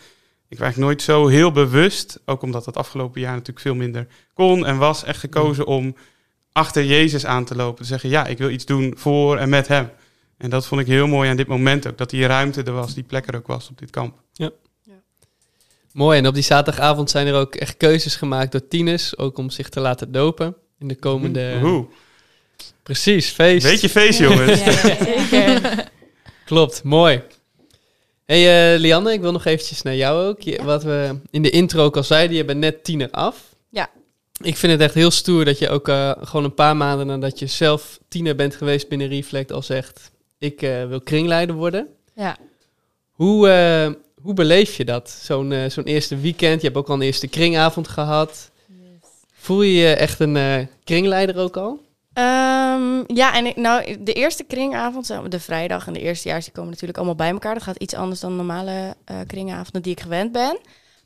ik 0.48 0.58
werd 0.58 0.76
nooit 0.76 1.02
zo 1.02 1.26
heel 1.26 1.52
bewust, 1.52 2.20
ook 2.24 2.42
omdat 2.42 2.66
het 2.66 2.76
afgelopen 2.76 3.20
jaar 3.20 3.32
natuurlijk 3.32 3.60
veel 3.60 3.74
minder 3.74 4.06
kon 4.34 4.66
en 4.66 4.78
was, 4.78 5.04
echt 5.04 5.20
gekozen 5.20 5.66
om 5.66 5.96
achter 6.52 6.84
Jezus 6.84 7.26
aan 7.26 7.44
te 7.44 7.56
lopen. 7.56 7.82
Te 7.82 7.88
zeggen 7.88 8.08
ja, 8.08 8.26
ik 8.26 8.38
wil 8.38 8.50
iets 8.50 8.64
doen 8.64 8.94
voor 8.96 9.38
en 9.38 9.48
met 9.48 9.68
hem. 9.68 9.90
En 10.38 10.50
dat 10.50 10.66
vond 10.66 10.80
ik 10.80 10.86
heel 10.86 11.06
mooi 11.06 11.30
aan 11.30 11.36
dit 11.36 11.46
moment 11.46 11.86
ook, 11.88 11.98
dat 11.98 12.10
die 12.10 12.26
ruimte 12.26 12.62
er 12.62 12.72
was, 12.72 12.94
die 12.94 13.04
plek 13.04 13.28
er 13.28 13.36
ook 13.36 13.46
was 13.46 13.70
op 13.70 13.78
dit 13.78 13.90
kamp. 13.90 14.24
Mooi, 15.92 16.18
en 16.18 16.26
op 16.26 16.34
die 16.34 16.42
zaterdagavond 16.42 17.10
zijn 17.10 17.26
er 17.26 17.34
ook 17.34 17.54
echt 17.54 17.76
keuzes 17.76 18.16
gemaakt 18.16 18.52
door 18.52 18.68
tieners, 18.68 19.18
ook 19.18 19.38
om 19.38 19.50
zich 19.50 19.68
te 19.68 19.80
laten 19.80 20.12
dopen 20.12 20.56
in 20.78 20.88
de 20.88 20.96
komende... 20.96 21.60
Oeh, 21.62 21.86
Precies, 22.82 23.28
feest. 23.28 23.66
Weet 23.66 23.80
je 23.80 23.88
feest 23.88 24.18
jongens? 24.18 24.60
Ja, 24.64 24.70
ja, 24.70 24.80
zeker. 24.80 25.88
Klopt, 26.44 26.82
mooi. 26.82 27.22
Hey, 28.26 28.74
eh, 28.74 28.80
Lianne, 28.80 29.12
ik 29.12 29.20
wil 29.20 29.32
nog 29.32 29.44
eventjes 29.44 29.82
naar 29.82 29.96
jou 29.96 30.26
ook. 30.28 30.40
Je- 30.40 30.62
Wat 30.64 30.82
we 30.82 31.18
in 31.30 31.42
de 31.42 31.50
intro 31.50 31.84
ook 31.84 31.96
al 31.96 32.02
zeiden, 32.02 32.36
je 32.36 32.44
bent 32.44 32.58
net 32.60 32.84
tiener 32.84 33.10
af. 33.10 33.54
Ja. 33.70 33.90
Ik 34.42 34.56
vind 34.56 34.72
het 34.72 34.80
echt 34.80 34.94
heel 34.94 35.10
stoer 35.10 35.44
dat 35.44 35.58
je 35.58 35.68
ook 35.68 35.88
eh, 35.88 36.12
gewoon 36.20 36.44
een 36.44 36.54
paar 36.54 36.76
maanden 36.76 37.06
nadat 37.06 37.38
je 37.38 37.46
zelf 37.46 37.98
tiener 38.08 38.36
bent 38.36 38.54
geweest 38.54 38.88
binnen 38.88 39.08
Reflect 39.08 39.52
al 39.52 39.62
zegt, 39.62 40.10
ik 40.38 40.62
eh, 40.62 40.86
wil 40.88 41.00
kringleider 41.00 41.54
worden. 41.56 41.86
Ja. 42.14 42.36
Hoe, 43.10 43.48
hoe 44.22 44.34
beleef 44.34 44.76
je 44.76 44.84
dat? 44.84 45.10
Zo'n 45.22 45.54
zo'n 45.68 45.84
eerste 45.84 46.16
weekend, 46.16 46.60
je 46.60 46.66
hebt 46.66 46.78
ook 46.78 46.88
al 46.88 46.94
een 46.94 47.02
eerste 47.02 47.28
kringavond 47.28 47.88
gehad. 47.88 48.50
Voel 49.32 49.62
je 49.62 49.72
je 49.72 49.88
echt 49.94 50.20
een 50.20 50.68
kringleider 50.84 51.36
ook 51.38 51.56
al? 51.56 51.80
Ehm, 52.16 53.02
ja, 53.06 53.34
en 53.34 53.46
ik, 53.46 53.56
nou, 53.56 53.96
de 54.00 54.12
eerste 54.12 54.44
kringavond, 54.44 55.30
de 55.30 55.40
vrijdag 55.40 55.86
en 55.86 55.92
de 55.92 56.00
eerstejaars, 56.00 56.44
die 56.44 56.54
komen 56.54 56.70
natuurlijk 56.70 56.98
allemaal 56.98 57.16
bij 57.16 57.30
elkaar. 57.30 57.54
Dat 57.54 57.62
gaat 57.62 57.76
iets 57.76 57.94
anders 57.94 58.20
dan 58.20 58.36
normale 58.36 58.96
eh, 59.04 59.16
kringavonden 59.26 59.82
die 59.82 59.92
ik 59.92 60.00
gewend 60.00 60.32
ben. 60.32 60.58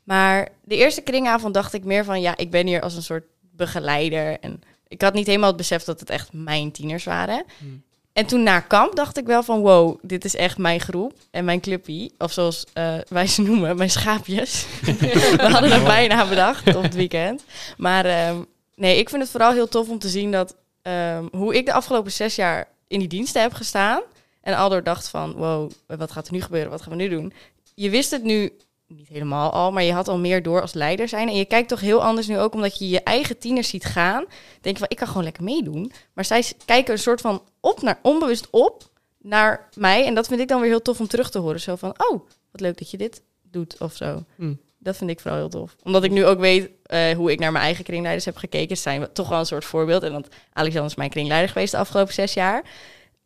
Maar 0.03 0.49
de 0.63 0.75
eerste 0.75 1.01
kringavond 1.01 1.53
dacht 1.53 1.73
ik 1.73 1.83
meer 1.83 2.03
van, 2.03 2.21
ja, 2.21 2.37
ik 2.37 2.51
ben 2.51 2.67
hier 2.67 2.81
als 2.81 2.95
een 2.95 3.03
soort 3.03 3.23
begeleider. 3.55 4.39
En 4.39 4.61
ik 4.87 5.01
had 5.01 5.13
niet 5.13 5.27
helemaal 5.27 5.47
het 5.47 5.57
besef 5.57 5.83
dat 5.83 5.99
het 5.99 6.09
echt 6.09 6.33
mijn 6.33 6.71
tieners 6.71 7.03
waren. 7.03 7.43
Hmm. 7.57 7.83
En 8.13 8.25
toen 8.25 8.43
na 8.43 8.59
kamp 8.59 8.95
dacht 8.95 9.17
ik 9.17 9.25
wel 9.25 9.43
van, 9.43 9.61
wow, 9.61 9.99
dit 10.01 10.25
is 10.25 10.35
echt 10.35 10.57
mijn 10.57 10.79
groep 10.79 11.13
en 11.31 11.45
mijn 11.45 11.59
clubpie. 11.61 12.13
Of 12.17 12.31
zoals 12.31 12.65
eh, 12.73 12.95
wij 13.07 13.27
ze 13.27 13.41
noemen, 13.41 13.77
mijn 13.77 13.89
schaapjes. 13.89 14.65
We 15.37 15.47
hadden 15.51 15.71
een 15.71 15.83
bijna 15.83 16.27
bedacht 16.27 16.75
op 16.75 16.83
het 16.83 16.95
weekend. 16.95 17.43
Maar 17.77 18.05
ehm, 18.05 18.37
nee, 18.75 18.97
ik 18.97 19.09
vind 19.09 19.21
het 19.21 19.31
vooral 19.31 19.51
heel 19.51 19.67
tof 19.67 19.89
om 19.89 19.99
te 19.99 20.09
zien 20.09 20.31
dat 20.31 20.55
ehm, 20.81 21.27
hoe 21.31 21.55
ik 21.55 21.65
de 21.65 21.73
afgelopen 21.73 22.11
zes 22.11 22.35
jaar 22.35 22.67
in 22.87 22.99
die 22.99 23.07
diensten 23.07 23.41
heb 23.41 23.53
gestaan. 23.53 24.01
En 24.41 24.55
aldoor 24.55 24.83
dacht 24.83 25.09
van, 25.09 25.33
wow, 25.33 25.71
wat 25.87 26.11
gaat 26.11 26.27
er 26.27 26.33
nu 26.33 26.41
gebeuren? 26.41 26.71
Wat 26.71 26.81
gaan 26.81 26.91
we 26.91 27.03
nu 27.03 27.09
doen? 27.09 27.33
Je 27.75 27.89
wist 27.89 28.11
het 28.11 28.23
nu 28.23 28.53
niet 28.87 29.07
helemaal 29.07 29.51
al, 29.51 29.71
maar 29.71 29.83
je 29.83 29.93
had 29.93 30.07
al 30.07 30.17
meer 30.17 30.43
door 30.43 30.61
als 30.61 30.73
leider 30.73 31.07
zijn. 31.07 31.27
En 31.27 31.35
je 31.35 31.45
kijkt 31.45 31.69
toch 31.69 31.79
heel 31.79 32.03
anders 32.03 32.27
nu 32.27 32.39
ook, 32.39 32.53
omdat 32.53 32.79
je 32.79 32.89
je 32.89 33.03
eigen 33.03 33.37
tieners 33.37 33.69
ziet 33.69 33.85
gaan. 33.85 34.25
Denk 34.61 34.75
je 34.75 34.81
van, 34.81 34.89
ik 34.89 34.97
kan 34.97 35.07
gewoon 35.07 35.23
lekker 35.23 35.43
meedoen. 35.43 35.91
Maar 36.13 36.25
zij 36.25 36.43
kijken 36.65 36.93
een 36.93 36.99
soort 36.99 37.21
van 37.21 37.43
op 37.59 37.81
naar, 37.81 37.99
onbewust 38.01 38.47
op 38.49 38.89
naar 39.17 39.69
mij. 39.75 40.05
En 40.05 40.15
dat 40.15 40.27
vind 40.27 40.39
ik 40.39 40.47
dan 40.47 40.61
weer 40.61 40.69
heel 40.69 40.81
tof 40.81 40.99
om 40.99 41.07
terug 41.07 41.29
te 41.29 41.39
horen. 41.39 41.59
Zo 41.59 41.75
van, 41.75 41.93
oh, 41.97 42.27
wat 42.51 42.61
leuk 42.61 42.77
dat 42.77 42.91
je 42.91 42.97
dit 42.97 43.21
doet 43.41 43.75
of 43.79 43.95
zo. 43.95 44.23
Hm. 44.35 44.53
Dat 44.83 44.97
vind 44.97 45.09
ik 45.09 45.19
vooral 45.19 45.39
heel 45.39 45.49
tof. 45.49 45.75
Omdat 45.83 46.03
ik 46.03 46.11
nu 46.11 46.25
ook 46.25 46.39
weet 46.39 46.69
eh, 46.83 47.11
hoe 47.11 47.31
ik 47.31 47.39
naar 47.39 47.51
mijn 47.51 47.63
eigen 47.63 47.83
kringleiders 47.83 48.25
heb 48.25 48.37
gekeken. 48.37 48.75
Ze 48.75 48.81
zijn 48.81 49.07
toch 49.13 49.29
wel 49.29 49.39
een 49.39 49.45
soort 49.45 49.65
voorbeeld. 49.65 50.03
En 50.03 50.11
want 50.11 50.27
Alexander 50.53 50.89
is 50.91 50.97
mijn 50.97 51.09
kringleider 51.09 51.49
geweest 51.49 51.71
de 51.71 51.77
afgelopen 51.77 52.13
zes 52.13 52.33
jaar. 52.33 52.63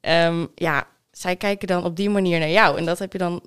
Ehm, 0.02 0.46
ja, 0.56 0.88
zij 1.12 1.36
kijken 1.36 1.68
dan 1.68 1.84
op 1.84 1.96
die 1.96 2.10
manier 2.10 2.40
naar 2.40 2.50
jou. 2.50 2.78
En 2.78 2.86
dat 2.86 3.00
heb 3.00 3.12
je 3.12 3.18
dan 3.18 3.42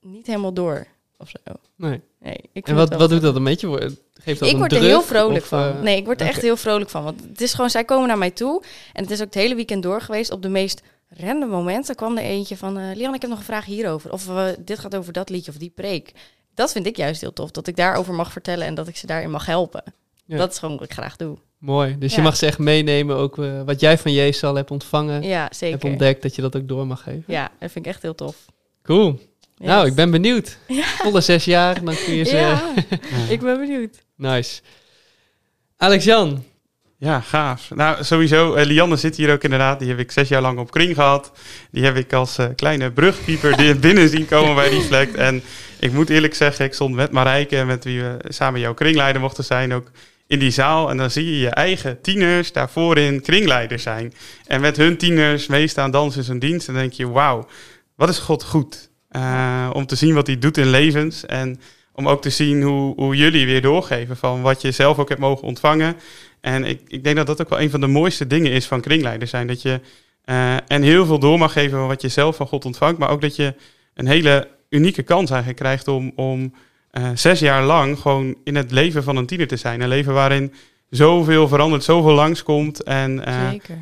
niet 0.00 0.26
helemaal 0.26 0.52
door 0.52 0.86
of 1.18 1.28
zo. 1.28 1.52
Nee. 1.76 2.00
Nee, 2.20 2.36
ik 2.52 2.68
En 2.68 2.74
wat, 2.74 2.94
wat 2.94 3.10
doet 3.10 3.22
dat 3.22 3.36
een 3.36 3.44
beetje? 3.44 3.68
Geeft 4.20 4.38
dat 4.38 4.48
Ik 4.48 4.54
een 4.54 4.58
word 4.60 4.72
er 4.72 4.80
heel 4.80 5.02
vrolijk 5.02 5.42
of, 5.42 5.48
van. 5.48 5.62
eh, 5.62 5.80
nee, 5.80 5.96
ik 5.96 6.04
word 6.04 6.20
er 6.20 6.26
echt 6.26 6.42
heel 6.42 6.56
vrolijk 6.56 6.90
van. 6.90 7.04
Want 7.04 7.20
het 7.22 7.40
is 7.40 7.54
gewoon, 7.54 7.70
zij 7.70 7.84
komen 7.84 8.08
naar 8.08 8.18
mij 8.18 8.30
toe. 8.30 8.62
En 8.92 9.02
het 9.02 9.10
is 9.12 9.18
ook 9.18 9.24
het 9.24 9.34
hele 9.34 9.54
weekend 9.54 9.82
door 9.82 10.00
geweest 10.00 10.30
op 10.30 10.42
de 10.42 10.48
meest 10.48 10.82
random 11.08 11.48
momenten. 11.48 11.94
kwam 11.94 12.16
er 12.16 12.24
eentje 12.24 12.56
van, 12.56 12.78
eh 12.78 12.96
Lian, 12.96 13.14
ik 13.14 13.20
heb 13.20 13.30
nog 13.30 13.38
een 13.38 13.44
vraag 13.44 13.64
hierover. 13.64 14.12
Of 14.12 14.28
eh, 14.28 14.46
dit 14.58 14.78
gaat 14.78 14.96
over 14.96 15.12
dat 15.12 15.30
liedje 15.30 15.50
of 15.50 15.56
die 15.56 15.72
preek. 15.74 16.12
Dat 16.54 16.72
vind 16.72 16.86
ik 16.86 16.96
juist 16.96 17.20
heel 17.20 17.32
tof. 17.32 17.50
Dat 17.50 17.66
ik 17.66 17.76
daarover 17.76 18.14
mag 18.14 18.32
vertellen 18.32 18.66
en 18.66 18.74
dat 18.74 18.88
ik 18.88 18.96
ze 18.96 19.06
daarin 19.06 19.30
mag 19.30 19.46
helpen. 19.46 19.82
Ja. 20.24 20.36
Dat 20.36 20.52
is 20.52 20.58
gewoon 20.58 20.74
wat 20.78 20.84
ik 20.84 20.92
graag 20.92 21.16
doe. 21.16 21.36
Mooi. 21.58 21.98
Dus 21.98 22.10
je 22.10 22.16
Ja. 22.16 22.22
mag 22.22 22.36
ze 22.36 22.46
echt 22.46 22.58
meenemen, 22.58 23.16
ook 23.16 23.38
eh, 23.38 23.62
wat 23.62 23.80
jij 23.80 23.98
van 23.98 24.12
Jezus 24.12 24.44
al 24.44 24.54
hebt 24.54 24.70
ontvangen, 24.70 25.22
Ja, 25.22 25.42
hebt 25.42 25.56
zeker. 25.56 25.88
ontdekt, 25.90 26.22
dat 26.22 26.34
je 26.34 26.42
dat 26.42 26.56
ook 26.56 26.68
door 26.68 26.86
mag 26.86 27.02
geven. 27.02 27.24
Ja, 27.26 27.50
dat 27.58 27.70
vind 27.70 27.86
ik 27.86 27.92
echt 27.92 28.02
heel 28.02 28.14
tof. 28.14 28.36
Cool. 28.82 29.18
Yes. 29.56 29.66
Nou, 29.68 29.86
ik 29.86 29.94
ben 29.94 30.10
benieuwd. 30.10 30.58
Volle 30.98 31.20
zes 31.20 31.44
jaar, 31.44 31.84
dan 31.84 31.94
kun 32.04 32.14
je 32.14 32.24
ze... 32.24 32.36
Ja, 32.36 32.74
ik 33.34 33.40
ben 33.40 33.58
benieuwd. 33.58 33.98
Nice. 34.16 34.60
Alex-Jan. 35.76 36.44
Ja, 37.02 37.20
gaaf. 37.20 37.70
Nou, 37.74 38.04
sowieso, 38.04 38.54
eh, 38.54 38.66
Lianne 38.66 38.96
zit 38.96 39.16
hier 39.16 39.32
ook 39.32 39.42
inderdaad. 39.42 39.78
Die 39.78 39.88
heb 39.88 39.98
ik 39.98 40.12
zes 40.12 40.28
jaar 40.28 40.40
lang 40.40 40.58
op 40.58 40.70
kring 40.70 40.94
gehad. 40.94 41.32
Die 41.70 41.84
heb 41.84 41.96
ik 41.96 42.12
als 42.12 42.38
eh, 42.38 42.46
kleine 42.56 42.90
brugpieper 42.90 43.56
binnen 43.80 44.08
zien 44.08 44.26
komen 44.26 44.54
bij 44.54 44.68
Reflect. 44.68 45.14
En 45.14 45.42
ik 45.80 45.92
moet 45.92 46.10
eerlijk 46.10 46.34
zeggen, 46.34 46.64
ik 46.64 46.74
stond 46.74 46.94
met 46.94 47.10
Marijke, 47.10 47.64
met 47.64 47.84
wie 47.84 48.02
we 48.02 48.16
samen 48.28 48.60
jouw 48.60 48.74
kringleider 48.74 49.20
mochten 49.20 49.44
zijn, 49.44 49.72
ook 49.72 49.90
in 50.26 50.38
die 50.38 50.50
zaal. 50.50 50.90
En 50.90 50.96
dan 50.96 51.10
zie 51.10 51.24
je 51.24 51.38
je 51.38 51.48
eigen 51.48 52.00
tieners 52.00 52.52
daar 52.52 52.70
voorin 52.70 53.22
kringleider 53.22 53.78
zijn. 53.78 54.12
En 54.46 54.60
met 54.60 54.76
hun 54.76 54.96
tieners 54.96 55.46
meestaan 55.46 55.90
dansen 55.90 56.20
in 56.20 56.26
zijn 56.26 56.38
dienst. 56.38 56.68
En 56.68 56.74
dan 56.74 56.82
denk 56.82 56.94
je, 56.94 57.08
wauw, 57.08 57.46
wat 57.94 58.08
is 58.08 58.18
God 58.18 58.44
goed. 58.44 58.90
Eh, 59.08 59.70
om 59.72 59.86
te 59.86 59.96
zien 59.96 60.14
wat 60.14 60.26
hij 60.26 60.38
doet 60.38 60.58
in 60.58 60.70
levens. 60.70 61.26
En 61.26 61.60
om 61.92 62.08
ook 62.08 62.22
te 62.22 62.30
zien 62.30 62.62
hoe, 62.62 62.94
hoe 62.94 63.16
jullie 63.16 63.46
weer 63.46 63.62
doorgeven 63.62 64.16
van 64.16 64.42
wat 64.42 64.60
je 64.60 64.70
zelf 64.70 64.98
ook 64.98 65.08
hebt 65.08 65.20
mogen 65.20 65.46
ontvangen. 65.46 65.96
En 66.42 66.64
ik, 66.64 66.80
ik 66.86 67.04
denk 67.04 67.16
dat 67.16 67.26
dat 67.26 67.40
ook 67.40 67.48
wel 67.48 67.60
een 67.60 67.70
van 67.70 67.80
de 67.80 67.86
mooiste 67.86 68.26
dingen 68.26 68.52
is 68.52 68.66
van 68.66 68.80
kringleider 68.80 69.28
zijn. 69.28 69.46
Dat 69.46 69.62
je 69.62 69.80
Eh, 70.24 70.54
en 70.66 70.82
heel 70.82 71.06
veel 71.06 71.18
door 71.18 71.38
mag 71.38 71.52
geven 71.52 71.78
van 71.78 71.86
wat 71.86 72.02
je 72.02 72.08
zelf 72.08 72.36
van 72.36 72.46
God 72.46 72.64
ontvangt. 72.64 72.98
Maar 72.98 73.10
ook 73.10 73.20
dat 73.20 73.36
je 73.36 73.54
een 73.94 74.06
hele 74.06 74.48
unieke 74.68 75.02
kans 75.02 75.30
eigenlijk 75.30 75.60
krijgt 75.60 75.88
om, 75.88 76.12
om 76.16 76.54
eh, 76.90 77.10
zes 77.14 77.40
jaar 77.40 77.64
lang 77.64 77.98
gewoon 77.98 78.36
in 78.44 78.56
het 78.56 78.70
leven 78.70 79.02
van 79.02 79.16
een 79.16 79.26
tiener 79.26 79.46
te 79.46 79.56
zijn. 79.56 79.80
Een 79.80 79.88
leven 79.88 80.12
waarin 80.12 80.52
zoveel 80.90 81.48
verandert, 81.48 81.84
zoveel 81.84 82.12
langskomt. 82.12 82.82
En 82.82 83.24
eh, 83.24 83.48
Zeker. 83.50 83.78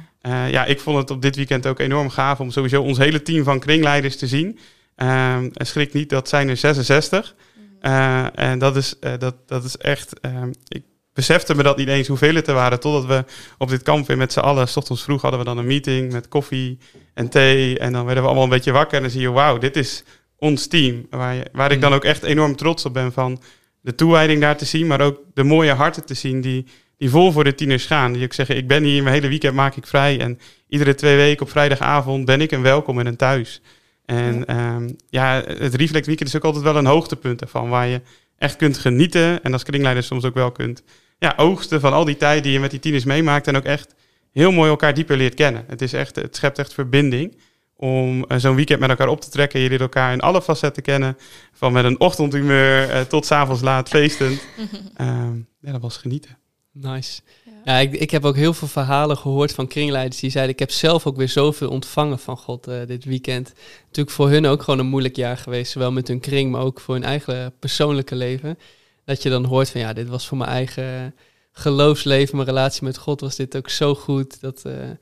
ja, 0.51 0.65
ik 0.65 0.81
vond 0.81 0.97
het 0.97 1.11
op 1.11 1.23
dit 1.23 1.37
weekend 1.37 1.67
ook 1.67 1.79
enorm 1.79 2.11
gaaf 2.11 2.41
om 2.41 2.51
sowieso 2.51 2.83
ons 2.83 2.99
hele 2.99 3.23
team 3.23 3.45
van 3.45 3.59
kringleiders 3.61 4.17
te 4.17 4.27
zien. 4.27 4.59
Ehm, 4.97 5.49
en 5.53 5.67
schrik 5.67 5.93
niet, 5.93 6.11
dat 6.11 6.29
zijn 6.29 6.49
er 6.49 6.57
66. 6.57 7.35
Eh, 7.81 8.39
en 8.39 8.59
dat 8.59 8.77
is, 8.77 8.97
dat, 9.19 9.35
dat 9.47 9.65
is 9.65 9.77
echt. 9.77 10.21
ehm, 10.21 10.53
ik 10.69 10.83
besefte 11.13 11.55
me 11.55 11.63
dat 11.63 11.77
niet 11.77 11.89
eens 11.89 12.09
hoeveel 12.09 12.35
het 12.35 12.49
er 12.49 12.55
waren. 12.55 12.81
Totdat 12.81 13.07
we 13.07 13.25
op 13.59 13.69
dit 13.69 13.83
kamp 13.83 14.07
weer 14.07 14.17
met 14.17 14.33
z'n 14.33 14.41
allen. 14.41 14.69
S 14.69 14.77
ochtends 14.77 15.03
vroeg 15.03 15.23
hadden 15.23 15.41
we 15.41 15.47
dan 15.47 15.59
een 15.59 15.67
meeting 15.67 16.13
met 16.13 16.29
koffie 16.29 16.79
en 17.15 17.29
thee. 17.29 17.79
En 17.79 17.93
dan 17.93 18.05
werden 18.05 18.23
we 18.23 18.29
allemaal 18.29 18.45
een 18.45 18.57
beetje 18.57 18.73
wakker. 18.73 18.97
En 18.97 19.03
dan 19.03 19.11
zie 19.11 19.21
je, 19.21 19.31
wauw, 19.31 19.59
dit 19.59 19.77
is 19.77 20.05
ons 20.37 20.67
team. 20.67 21.07
Waar, 21.11 21.35
je, 21.35 21.47
waar 21.53 21.73
ik 21.73 21.81
dan 21.81 21.93
ook 21.93 22.05
echt 22.05 22.23
enorm 22.23 22.57
trots 22.57 22.85
op 22.85 22.95
ben 22.95 23.13
van 23.13 23.43
de 23.81 23.95
toewijding 23.95 24.41
daar 24.41 24.57
te 24.57 24.65
zien. 24.65 24.87
Maar 24.87 25.01
ook 25.01 25.19
de 25.35 25.45
mooie 25.45 25.73
harten 25.73 26.07
te 26.07 26.15
zien 26.15 26.41
die, 26.41 26.67
die 26.97 27.11
vol 27.11 27.33
voor 27.33 27.45
de 27.45 27.55
tieners 27.55 27.87
gaan. 27.87 28.13
Die 28.13 28.25
ook 28.25 28.33
zeggen, 28.33 28.57
ik 28.57 28.69
ben 28.69 28.83
hier, 28.83 29.03
mijn 29.03 29.15
hele 29.15 29.29
weekend 29.29 29.55
maak 29.55 29.77
ik 29.77 29.87
vrij. 29.87 30.21
En 30.21 30.39
iedere 30.69 30.95
twee 30.95 31.17
weken 31.17 31.43
op 31.43 31.51
vrijdagavond 31.51 32.25
ben 32.25 32.41
ik 32.41 32.51
een 32.51 32.63
welkom 32.63 32.99
en 32.99 33.07
een 33.07 33.17
thuis. 33.17 33.61
En 34.07 34.45
ja, 34.47 34.81
ja 35.09 35.43
het 35.47 35.75
Reflect 35.75 36.07
Weekend 36.07 36.29
is 36.29 36.37
ook 36.37 36.45
altijd 36.45 36.65
wel 36.65 36.77
een 36.77 36.87
hoogtepunt 36.87 37.41
ervan. 37.41 37.69
Waar 37.69 37.87
je 37.87 38.01
echt 38.41 38.57
kunt 38.57 38.79
genieten. 38.79 39.43
En 39.43 39.53
als 39.53 39.63
kringleider 39.63 40.03
soms 40.03 40.25
ook 40.25 40.35
wel 40.35 40.53
kunt 40.53 40.83
ja, 41.21 41.35
oogsten 41.37 41.81
van 41.81 41.93
al 41.93 42.05
die 42.05 42.17
tijd 42.17 42.43
die 42.43 42.53
je 42.53 42.61
met 42.61 42.71
die 42.71 42.81
tieners 42.81 43.05
meemaakt. 43.05 43.47
En 43.47 43.57
ook 43.57 43.65
echt 43.65 43.95
heel 44.33 44.53
mooi 44.53 44.71
elkaar 44.71 44.95
dieper 44.95 45.17
leert 45.17 45.35
kennen. 45.35 45.65
Het, 45.67 45.83
is 45.83 45.93
echt, 45.93 46.17
het 46.17 46.37
schept 46.37 46.59
echt 46.59 46.75
verbinding 46.75 47.39
om 47.77 48.25
uh, 48.29 48.39
zo'n 48.39 48.55
weekend 48.55 48.81
met 48.81 48.91
elkaar 48.91 49.09
op 49.09 49.21
te 49.21 49.31
trekken. 49.31 49.61
Je 49.61 49.69
leert 49.69 49.81
elkaar 49.81 50.13
in 50.13 50.21
alle 50.21 50.43
facetten 50.43 50.83
kennen. 50.83 51.17
Van 51.53 51.73
met 51.73 51.85
een 51.85 52.01
ochtendhumeur 52.01 52.91
uh, 52.91 53.01
tot 53.01 53.27
s'avonds 53.27 53.63
laat 53.63 53.89
feestend. 53.89 54.47
uh, 54.59 54.67
ja, 55.61 55.73
dat 55.73 55.81
was 55.81 55.97
genieten. 55.97 56.39
Nice. 56.73 57.21
Ja, 57.65 57.79
ik, 57.79 57.93
ik, 57.93 58.11
heb 58.11 58.25
ook 58.25 58.37
heel 58.37 58.55
veel 58.55 58.69
verhalen 58.69 59.17
gehoord 59.17 59.53
van 59.53 59.67
kringleiders 59.67 60.21
die 60.21 60.31
zeiden... 60.31 60.53
ik 60.53 60.59
heb 60.59 60.71
zelf 60.71 61.07
ook 61.07 61.17
weer 61.17 61.29
zoveel 61.29 61.71
ontvangen 61.71 62.19
van 62.19 62.37
God 62.37 62.69
uh, 62.69 62.75
dit 62.87 63.05
weekend. 63.05 63.53
Natuurlijk 63.87 64.17
voor 64.17 64.31
hun 64.31 64.47
ook 64.47 64.63
gewoon 64.63 64.81
een 64.81 64.87
moeilijk 64.87 65.17
jaar 65.17 65.37
geweest. 65.37 65.73
Zowel 65.73 65.93
met 65.93 66.09
hun 66.09 66.21
kring, 66.21 66.51
maar 66.51 66.61
ook 66.61 66.81
voor 66.81 66.95
hun 66.95 67.05
eigen 67.05 67.53
persoonlijke 67.59 68.15
leven. 68.15 68.59
Dat 69.05 69.23
je 69.23 69.29
dan 69.29 69.45
hoort 69.45 69.71
van 69.71 69.81
ja, 69.81 69.93
dit 69.93 70.09
was 70.09 70.27
voor 70.27 70.39
mijn 70.39 70.51
eigen 70.51 71.15
geloofsleven, 71.53 72.37
mijn 72.37 72.49
relatie 72.49 72.85
met 72.85 72.99
God 72.99 73.21
was 73.21 73.37
dit 73.37 73.57
ook 73.57 73.69
zo 73.69 73.95
goed. 73.95 74.41
Dat, 74.41 74.63
uh, 74.67 74.73
dat 74.73 74.97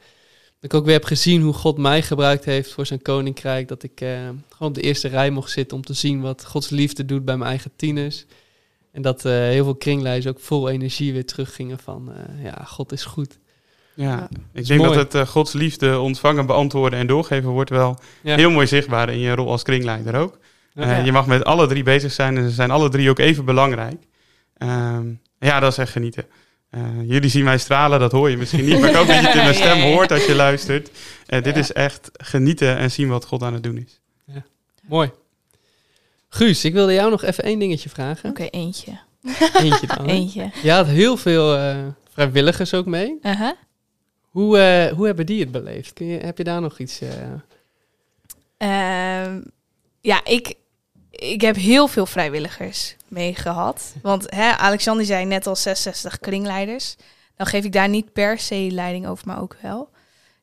ik 0.61 0.75
ook 0.75 0.85
weer 0.85 0.95
heb 0.95 1.05
gezien 1.05 1.43
hoe 1.43 1.53
God 1.53 1.79
mij 1.79 2.03
gebruikt 2.03 2.45
heeft 2.45 2.73
voor 2.73 2.87
zijn 2.87 3.03
koninkrijk. 3.03 3.69
Dat 3.69 3.83
ik 3.83 4.01
uh, 4.01 4.11
gewoon 4.49 4.69
op 4.69 4.75
de 4.75 4.81
eerste 4.81 5.09
rij 5.09 5.31
mocht 5.31 5.51
zitten 5.51 5.77
om 5.77 5.85
te 5.85 5.93
zien 5.93 6.21
wat 6.21 6.45
Gods 6.45 6.71
liefde 6.71 7.05
doet 7.05 7.25
bij 7.25 7.37
mijn 7.37 7.51
eigen 7.51 7.71
tieners. 7.77 8.25
En 8.93 9.03
dat 9.03 9.25
uh, 9.25 9.33
heel 9.33 9.65
veel 9.65 9.75
kringleiders 9.75 10.27
ook 10.27 10.41
vol 10.41 10.69
energie 10.69 11.13
weer 11.13 11.27
teruggingen 11.27 11.79
van 11.79 12.13
ja, 12.43 12.65
God 12.65 12.93
is 12.93 13.05
goed. 13.05 13.39
Ja, 13.95 14.29
ik 14.53 14.67
denk 14.67 14.81
mooi. 14.81 14.95
dat 14.95 15.13
het 15.13 15.29
Gods 15.29 15.53
liefde 15.53 15.99
ontvangen, 15.99 16.47
beantwoorden 16.47 16.99
en 16.99 17.07
doorgeven 17.07 17.51
wordt 17.51 17.71
wel 17.71 17.99
ja. 18.23 18.37
heel 18.37 18.51
mooi 18.51 18.67
zichtbaar 18.67 19.09
in 19.09 19.19
je 19.19 19.35
rol 19.35 19.51
als 19.51 19.63
kringleider 19.63 20.15
ook. 20.15 20.39
Ja. 20.75 20.97
je 20.97 21.13
mag 21.13 21.27
met 21.27 21.45
alle 21.45 21.67
drie 21.67 21.83
bezig 21.83 22.13
zijn 22.13 22.37
en 22.37 22.49
ze 22.49 22.55
zijn 22.55 22.71
alle 22.71 22.89
drie 22.89 23.11
ook 23.11 23.19
even 23.19 23.45
belangrijk. 23.45 24.07
Um, 24.59 25.21
ja, 25.39 25.61
dat 25.61 25.73
is 25.73 25.79
echt 25.79 25.93
genieten. 25.93 26.25
Uh, 26.71 26.81
jullie 27.09 27.31
zien 27.31 27.45
mij 27.45 27.59
stralen, 27.59 28.01
dat 28.01 28.13
hoor 28.13 28.31
je 28.31 28.37
misschien 28.37 28.65
niet, 28.65 28.81
maar 28.81 28.89
ik 28.89 28.95
hoop 28.95 29.07
dat 29.07 29.17
je 29.17 29.27
het 29.27 29.35
in 29.35 29.43
mijn 29.43 29.55
stem 29.65 29.81
hoort 29.81 30.13
als 30.13 30.27
je 30.27 30.35
luistert. 30.35 30.91
Uh, 31.29 31.43
dit 31.43 31.57
is 31.57 31.73
echt 31.73 32.11
genieten 32.13 32.77
en 32.77 32.91
zien 32.91 33.09
wat 33.09 33.25
God 33.25 33.43
aan 33.43 33.53
het 33.53 33.63
doen 33.63 33.77
is. 33.77 34.01
Ja. 34.25 34.45
Mooi. 34.89 35.11
Guus, 36.29 36.65
ik 36.65 36.73
wilde 36.73 36.93
jou 36.93 37.11
nog 37.11 37.23
even 37.23 37.45
één 37.45 37.59
dingetje 37.59 37.89
vragen. 37.89 38.31
Oké, 38.31 38.43
okay, 38.43 38.61
eentje. 38.61 38.99
Eentje 39.53 39.87
dan. 39.87 40.07
eentje. 40.07 40.51
Je 40.63 40.71
had 40.71 40.87
heel 40.87 41.17
veel 41.17 41.57
uh, 41.57 41.87
vrijwilligers 42.13 42.75
ook 42.75 42.87
mee. 42.87 43.19
Uh 43.23 43.41
-huh. 43.41 43.51
hoe, 44.29 44.93
hoe 44.97 45.07
hebben 45.07 45.27
die 45.27 45.41
het 45.41 45.53
beleefd? 45.53 45.93
Kun 45.93 46.07
je, 46.07 46.19
heb 46.19 46.39
je 46.39 46.45
daar 46.45 46.61
nog 46.61 46.79
iets... 46.79 47.01
Ehm, 48.57 49.41
ja, 50.01 50.21
ik, 50.25 50.55
ik 51.11 51.41
heb 51.41 51.57
heel 51.57 51.89
veel 51.89 52.07
vrijwilligers 52.07 52.97
mee 53.09 53.35
gehad. 53.35 53.95
Want 54.03 54.35
hè, 54.35 54.57
Alexander 54.57 55.07
zei 55.07 55.25
net 55.25 55.47
al 55.47 55.57
66 55.57 56.19
kringleiders. 56.19 56.97
Dan 57.37 57.47
geef 57.47 57.65
ik 57.65 57.73
daar 57.73 57.89
niet 57.89 58.13
per 58.13 58.39
se 58.39 58.69
leiding 58.71 59.07
over, 59.07 59.27
maar 59.27 59.41
ook 59.41 59.57
wel. 59.63 59.89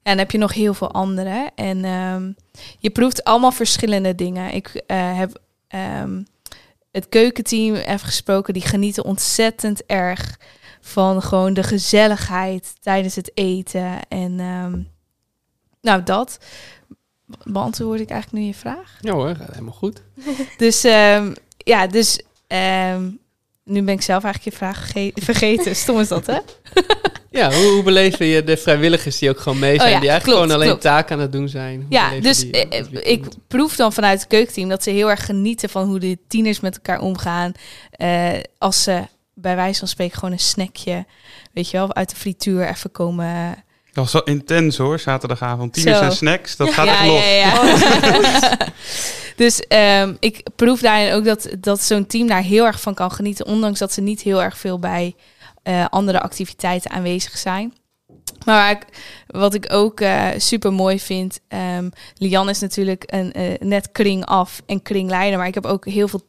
En 0.04 0.12
dan 0.12 0.18
heb 0.18 0.32
je 0.32 0.38
nog 0.38 0.54
heel 0.54 0.74
veel 0.74 0.92
andere. 0.92 1.50
En 1.56 1.86
um, 1.86 2.36
je 2.80 2.90
proeft 2.90 3.24
allemaal 3.24 3.52
verschillende 3.52 4.16
dingen. 4.16 4.54
Ik 4.54 4.84
uh, 4.88 5.18
heb 5.18 5.40
um, 5.76 6.28
het 6.92 7.10
keukenteam 7.10 7.76
even 7.76 8.00
gesproken. 8.00 8.54
Die 8.54 8.66
genieten 8.66 9.04
ontzettend 9.04 9.86
erg 9.86 10.40
van 10.82 11.22
gewoon 11.22 11.54
de 11.54 11.64
gezelligheid 11.64 12.74
tijdens 12.82 13.16
het 13.16 13.32
eten. 13.34 14.08
En 14.08 14.40
um, 14.40 14.88
nou, 15.82 16.04
dat 16.04 16.40
beantwoord 17.44 18.00
ik 18.00 18.10
eigenlijk 18.10 18.44
nu 18.44 18.50
je 18.50 18.58
vraag? 18.58 18.98
Ja 19.02 19.14
hoor, 19.14 19.36
helemaal 19.52 19.74
goed. 19.74 20.02
dus 20.58 20.84
um, 20.84 21.34
ja, 21.58 21.88
dus 21.88 22.22
um, 22.48 23.20
nu 23.66 23.82
ben 23.82 23.94
ik 23.94 24.02
zelf 24.02 24.24
eigenlijk 24.24 24.54
je 24.54 24.66
vraag 24.66 24.92
vergeten. 25.16 25.76
Stom 25.76 26.00
is 26.00 26.08
dat, 26.08 26.26
hè? 26.26 26.38
ja, 27.40 27.52
hoe, 27.52 27.72
hoe 27.72 27.84
beleven 27.84 28.26
je 28.26 28.44
de 28.44 28.58
vrijwilligers 28.58 29.18
die 29.18 29.30
ook 29.30 29.40
gewoon 29.40 29.60
mee 29.60 29.76
zijn, 29.76 29.88
oh 29.88 29.94
ja, 29.94 30.00
die 30.00 30.10
eigenlijk 30.10 30.24
klopt, 30.24 30.40
gewoon 30.40 30.56
alleen 30.56 30.68
klopt. 30.68 30.82
taken 30.82 31.16
aan 31.16 31.22
het 31.22 31.32
doen 31.32 31.50
zijn? 31.50 31.76
Hoe 31.76 31.86
ja, 31.90 32.20
dus 32.20 32.40
die, 32.40 32.68
uh, 32.92 33.02
ik 33.04 33.26
proef 33.48 33.76
dan 33.76 33.94
vanuit 33.94 34.20
het 34.20 34.28
keukenteam 34.28 34.70
dat 34.70 34.84
ze 34.84 34.90
heel 34.90 35.10
erg 35.10 35.26
genieten 35.26 35.70
van 35.70 35.88
hoe 35.88 36.00
de 36.00 36.18
tieners 36.28 36.60
met 36.60 36.76
elkaar 36.76 37.00
omgaan. 37.00 37.52
Uh, 37.98 38.30
als 38.58 38.84
ze 38.84 39.02
bij 39.34 39.56
wijze 39.56 39.80
van 39.80 39.88
spreken 39.88 40.18
gewoon 40.18 40.34
een 40.34 40.40
snackje, 40.40 41.06
weet 41.54 41.70
je 41.70 41.78
wel, 41.78 41.96
uit 41.96 42.10
de 42.10 42.16
frituur 42.16 42.68
even 42.68 42.92
komen 42.92 43.64
dat 43.96 44.04
was 44.04 44.14
wel 44.14 44.24
intens 44.24 44.78
hoor, 44.78 45.00
zaterdagavond. 45.00 45.74
Tieners 45.74 46.00
en 46.00 46.12
snacks, 46.12 46.56
dat 46.56 46.74
gaat 46.74 46.86
ja, 46.86 46.92
echt 46.92 47.06
los. 47.06 47.26
Ja, 47.26 47.32
ja. 47.32 47.60
Oh, 47.60 48.68
dus 49.44 49.64
um, 50.02 50.18
ik 50.20 50.48
proef 50.56 50.80
daarin 50.80 51.14
ook 51.14 51.26
dat, 51.26 51.50
dat 51.60 51.82
zo'n 51.82 52.06
team 52.06 52.28
daar 52.28 52.42
heel 52.42 52.66
erg 52.66 52.82
van 52.82 52.94
kan 52.94 53.12
genieten. 53.12 53.46
Ondanks 53.46 53.80
dat 53.80 53.94
ze 53.94 54.02
niet 54.02 54.22
heel 54.22 54.44
erg 54.44 54.58
veel 54.58 54.80
bij 54.80 55.16
uh, 55.64 55.86
andere 55.90 56.22
activiteiten 56.22 56.92
aanwezig 56.92 57.38
zijn. 57.38 57.74
Maar 58.46 58.56
waar 58.56 58.72
ik, 58.72 58.86
wat 59.28 59.54
ik 59.54 59.74
ook 59.74 60.00
uh, 60.00 60.28
super 60.38 60.74
mooi 60.74 61.00
vind. 61.00 61.40
Um, 61.78 61.92
Lian 62.18 62.50
is 62.50 62.60
natuurlijk 62.60 63.04
een, 63.06 63.34
uh, 63.38 63.54
net 63.60 63.92
kring 63.92 64.26
af 64.26 64.62
en 64.66 64.82
kringleider. 64.82 65.38
Maar 65.38 65.48
ik 65.48 65.54
heb 65.54 65.66
ook 65.66 65.86
heel 65.86 66.08
veel 66.08 66.22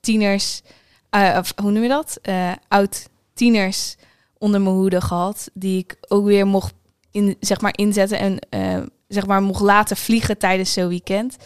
tieners. 0.00 0.62
of 1.10 1.52
hoe 1.62 1.70
noem 1.70 1.82
je 1.82 1.88
dat? 1.88 2.20
oud 2.68 3.08
tieners 3.34 3.96
onder 4.38 4.60
mijn 4.60 4.74
hoede 4.74 5.00
gehad. 5.00 5.50
Die 5.52 5.78
ik 5.78 5.96
ook 6.08 6.24
weer 6.24 6.46
mocht 6.46 6.74
in, 7.16 7.36
zeg 7.40 7.60
maar, 7.60 7.72
inzetten 7.76 8.18
en 8.18 8.38
uh, 8.50 8.86
zeg 9.08 9.26
maar, 9.26 9.42
mocht 9.42 9.60
laten 9.60 9.96
vliegen 9.96 10.38
tijdens 10.38 10.72
zo'n 10.72 10.88
weekend. 10.88 11.36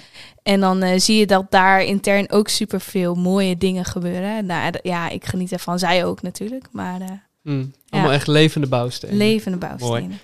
En 0.42 0.60
dan 0.60 0.84
uh, 0.84 0.98
zie 0.98 1.16
je 1.16 1.26
dat 1.26 1.46
daar 1.50 1.84
intern 1.84 2.30
ook 2.30 2.48
super 2.48 2.80
veel 2.80 3.14
mooie 3.14 3.56
dingen 3.56 3.84
gebeuren. 3.84 4.46
Nou 4.46 4.72
ja, 4.82 5.08
ik 5.08 5.24
geniet 5.24 5.52
ervan. 5.52 5.78
Zij 5.78 6.04
ook 6.04 6.22
natuurlijk. 6.22 6.64
Maar, 6.72 7.00
uh, 7.00 7.08
mm, 7.42 7.72
allemaal 7.88 8.10
ja. 8.10 8.16
echt 8.16 8.26
levende 8.26 8.66
bouwstenen. 8.66 9.16
Levende 9.16 9.58
bouwstenen. 9.58 10.08
Mooi. 10.08 10.18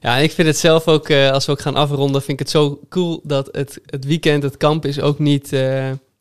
Ja, 0.00 0.16
en 0.16 0.22
ik 0.22 0.32
vind 0.32 0.48
het 0.48 0.58
zelf 0.58 0.88
ook, 0.88 1.10
als 1.10 1.46
we 1.46 1.52
ook 1.52 1.60
gaan 1.60 1.76
afronden, 1.76 2.22
vind 2.22 2.32
ik 2.32 2.38
het 2.38 2.50
zo 2.50 2.80
cool 2.88 3.20
dat 3.24 3.48
het, 3.52 3.80
het 3.86 4.04
weekend, 4.04 4.42
het 4.42 4.56
kamp 4.56 4.84
is 4.84 5.00
ook 5.00 5.18
niet 5.18 5.56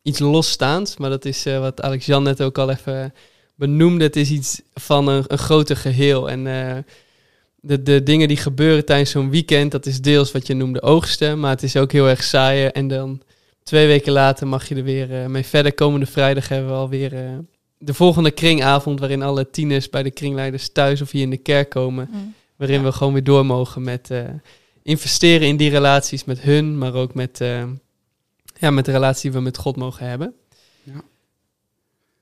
iets 0.02 0.20
losstaands. 0.20 0.98
Maar 0.98 1.10
dat 1.10 1.26
is 1.26 1.44
wat 1.44 1.82
Alex 1.82 2.06
Jan 2.06 2.24
net 2.24 2.42
ook 2.42 2.58
al 2.58 2.70
even 2.70 3.14
benoemde. 3.56 4.04
Het 4.04 4.16
is 4.16 4.30
iets 4.30 4.62
van 4.74 5.08
een, 5.08 5.24
een 5.28 5.38
groter 5.38 5.78
geheel. 5.78 6.30
En 6.30 6.48
de, 7.68 7.84
de 7.84 8.04
dingen 8.04 8.28
die 8.28 8.38
gebeuren 8.38 8.86
tijdens 8.86 9.12
zo'n 9.12 9.30
weekend, 9.30 9.72
dat 9.72 9.86
is 9.86 10.02
deels 10.02 10.32
wat 10.32 10.48
je 10.48 10.54
noemde 10.54 10.82
oogsten, 10.82 11.40
maar 11.40 11.52
het 11.52 11.64
is 11.64 11.78
ook 11.78 11.92
heel 11.92 12.10
erg 12.10 12.24
saaien. 12.24 12.74
En 12.74 12.88
dan 12.88 13.22
twee 13.64 13.88
weken 13.88 14.12
later 14.12 14.48
mag 14.48 14.68
je 14.68 14.76
er 14.76 14.84
weer 14.84 15.12
uh, 15.12 15.26
mee 15.26 15.46
verder. 15.46 15.74
Komende 15.74 16.06
vrijdag 16.06 16.48
hebben 16.48 16.70
we 16.70 16.76
alweer 16.78 17.14
uh, 17.14 17.38
de 17.78 17.94
volgende 17.94 18.32
kringavond, 18.32 19.00
waarin 19.00 19.22
alle 19.22 19.50
tieners 19.50 19.90
bij 19.90 20.04
de 20.04 20.12
kringleiders 20.12 20.70
thuis 20.72 21.02
of 21.02 21.12
hier 21.12 21.22
in 21.22 21.30
de 21.30 21.38
kerk 21.38 21.70
komen. 21.70 22.10
Mm. 22.12 22.34
Waarin 22.56 22.80
ja. 22.80 22.86
we 22.86 22.92
gewoon 22.92 23.14
weer 23.14 23.24
door 23.24 23.46
mogen 23.46 23.84
met 23.84 24.10
uh, 24.12 24.22
investeren 24.84 25.48
in 25.48 25.58
die 25.58 25.70
relaties 25.70 26.24
met 26.24 26.40
hun, 26.40 26.78
maar 26.78 26.94
ook 26.94 27.14
met, 27.14 27.38
ja, 28.60 28.72
met 28.72 28.86
de 28.86 28.92
relatie 28.92 29.22
die 29.22 29.40
we 29.40 29.46
met 29.46 29.58
God 29.58 29.76
mogen 29.76 30.10
hebben. 30.10 30.34
Ja. 30.84 31.04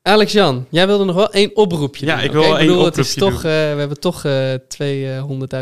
Alex 0.07 0.31
Jan, 0.31 0.65
jij 0.69 0.87
wilde 0.87 1.05
nog 1.05 1.15
wel 1.15 1.31
één 1.31 1.55
oproepje 1.55 2.05
ja, 2.05 2.15
doen. 2.15 2.25
ik 2.25 2.31
wil 2.31 2.41
okay, 2.41 2.57
één 2.57 2.67
bedoel, 2.67 2.77
oproepje 2.77 3.01
het 3.01 3.09
is 3.09 3.15
toch, 3.15 3.41
doen. 3.41 3.51
uh, 3.51 3.73
we 3.73 3.79
hebben 3.79 3.99
toch 3.99 4.25
uh, 4.25 4.53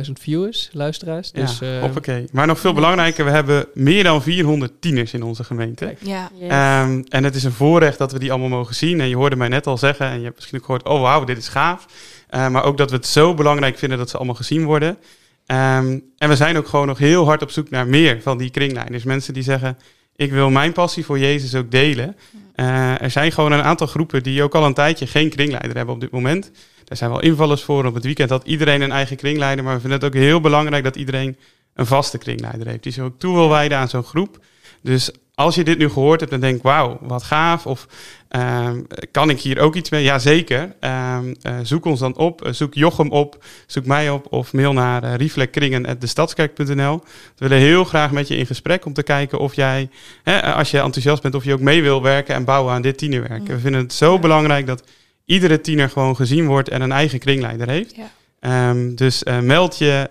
200.000 0.05 0.11
viewers, 0.13 0.69
luisteraars. 0.71 1.31
Dus, 1.31 1.59
ja, 1.59 1.75
uh, 1.75 1.81
hoppakee. 1.81 2.25
Maar 2.31 2.47
nog 2.47 2.59
veel 2.59 2.73
belangrijker, 2.73 3.25
we 3.25 3.31
hebben 3.31 3.67
meer 3.73 4.03
dan 4.03 4.21
400 4.21 4.71
tieners 4.79 5.13
in 5.13 5.23
onze 5.23 5.43
gemeente. 5.43 5.95
Ja. 5.99 6.29
Yes. 6.33 6.43
Um, 6.43 7.03
en 7.09 7.23
het 7.23 7.35
is 7.35 7.43
een 7.43 7.51
voorrecht 7.51 7.97
dat 7.97 8.11
we 8.11 8.19
die 8.19 8.31
allemaal 8.31 8.49
mogen 8.49 8.75
zien. 8.75 9.01
En 9.01 9.09
je 9.09 9.15
hoorde 9.15 9.35
mij 9.35 9.47
net 9.47 9.67
al 9.67 9.77
zeggen, 9.77 10.07
en 10.07 10.17
je 10.17 10.23
hebt 10.23 10.35
misschien 10.35 10.59
ook 10.59 10.65
gehoord, 10.65 10.87
oh 10.87 11.01
wauw, 11.01 11.23
dit 11.23 11.37
is 11.37 11.47
gaaf. 11.47 11.85
Uh, 12.31 12.47
maar 12.47 12.63
ook 12.63 12.77
dat 12.77 12.89
we 12.89 12.95
het 12.95 13.07
zo 13.07 13.33
belangrijk 13.33 13.77
vinden 13.77 13.97
dat 13.97 14.09
ze 14.09 14.17
allemaal 14.17 14.35
gezien 14.35 14.65
worden. 14.65 14.97
Ehm, 15.45 15.99
en 16.17 16.29
we 16.29 16.35
zijn 16.35 16.57
ook 16.57 16.67
gewoon 16.67 16.87
nog 16.87 16.97
heel 16.97 17.25
hard 17.25 17.41
op 17.41 17.51
zoek 17.51 17.69
naar 17.69 17.87
meer 17.87 18.21
van 18.21 18.37
die 18.37 18.49
kringleiders. 18.49 19.03
Mensen 19.03 19.33
die 19.33 19.43
zeggen, 19.43 19.77
ik 20.15 20.31
wil 20.31 20.49
mijn 20.49 20.73
passie 20.73 21.05
voor 21.05 21.19
Jezus 21.19 21.55
ook 21.55 21.71
delen. 21.71 22.15
Eh, 22.55 23.01
er 23.01 23.11
zijn 23.11 23.31
gewoon 23.31 23.51
een 23.51 23.63
aantal 23.63 23.87
groepen 23.87 24.23
die 24.23 24.43
ook 24.43 24.55
al 24.55 24.65
een 24.65 24.73
tijdje 24.73 25.07
geen 25.07 25.29
kringleider 25.29 25.75
hebben 25.77 25.95
op 25.95 26.01
dit 26.01 26.11
moment. 26.11 26.51
Er 26.87 26.97
zijn 26.97 27.09
wel 27.09 27.21
invallers 27.21 27.63
voor. 27.63 27.85
Op 27.85 27.93
het 27.93 28.03
weekend 28.03 28.29
had 28.29 28.45
iedereen 28.45 28.81
een 28.81 28.91
eigen 28.91 29.15
kringleider. 29.15 29.63
Maar 29.63 29.73
we 29.73 29.79
vinden 29.79 29.99
het 29.99 30.07
ook 30.07 30.21
heel 30.21 30.41
belangrijk 30.41 30.83
dat 30.83 30.95
iedereen 30.95 31.37
een 31.73 31.85
vaste 31.85 32.17
kringleider 32.17 32.67
heeft. 32.67 32.83
Die 32.83 32.91
zich 32.91 33.03
ook 33.03 33.19
toe 33.19 33.33
wil 33.33 33.49
wijden 33.49 33.77
aan 33.77 33.89
zo'n 33.89 34.03
groep. 34.03 34.45
Dus 34.81 35.11
als 35.35 35.55
je 35.55 35.63
dit 35.63 35.77
nu 35.77 35.89
gehoord 35.89 36.19
hebt 36.19 36.31
en 36.31 36.39
denkt, 36.39 36.63
wauw, 36.63 36.97
wat 37.01 37.23
gaaf. 37.23 37.65
Of 37.65 37.87
ehm, 38.27 38.81
kan 39.11 39.29
ik 39.29 39.39
hier 39.39 39.59
ook 39.59 39.75
iets 39.75 39.89
mee? 39.89 40.03
Jazeker. 40.03 40.75
Um, 40.79 41.35
zoek 41.63 41.85
ons 41.85 41.99
dan 41.99 42.17
op. 42.17 42.45
Eh, 42.45 42.53
zoek 42.53 42.73
Jochem 42.73 43.09
op. 43.09 43.43
Zoek 43.67 43.85
mij 43.85 44.09
op. 44.09 44.33
Of 44.33 44.53
mail 44.53 44.73
naar 44.73 45.03
uh, 45.03 45.15
reflectkringen.destadskerk.nl. 45.15 46.97
We 47.37 47.47
willen 47.47 47.57
heel 47.57 47.83
graag 47.83 48.11
met 48.11 48.27
je 48.27 48.37
in 48.37 48.45
gesprek 48.45 48.85
om 48.85 48.93
te 48.93 49.03
kijken 49.03 49.39
of 49.39 49.53
jij, 49.53 49.89
hè, 50.23 50.53
als 50.53 50.71
je 50.71 50.79
enthousiast 50.79 51.21
bent, 51.21 51.35
of 51.35 51.43
je 51.43 51.53
ook 51.53 51.59
mee 51.59 51.81
wil 51.81 52.01
werken 52.01 52.35
en 52.35 52.45
bouwen 52.45 52.73
aan 52.73 52.81
dit 52.81 52.97
tienerwerk. 52.97 53.47
We 53.47 53.59
vinden 53.59 53.81
het 53.81 53.93
zo 53.93 54.19
belangrijk 54.19 54.67
dat 54.67 54.83
iedere 55.25 55.61
tiener 55.61 55.89
gewoon 55.89 56.15
gezien 56.15 56.45
wordt 56.45 56.69
en 56.69 56.81
een 56.81 56.91
eigen 56.91 57.19
kringleider 57.19 57.69
heeft. 57.69 57.95
Ja. 57.95 58.69
Um, 58.69 58.95
dus 58.95 59.23
uh, 59.23 59.39
meld 59.39 59.77
je. 59.77 60.09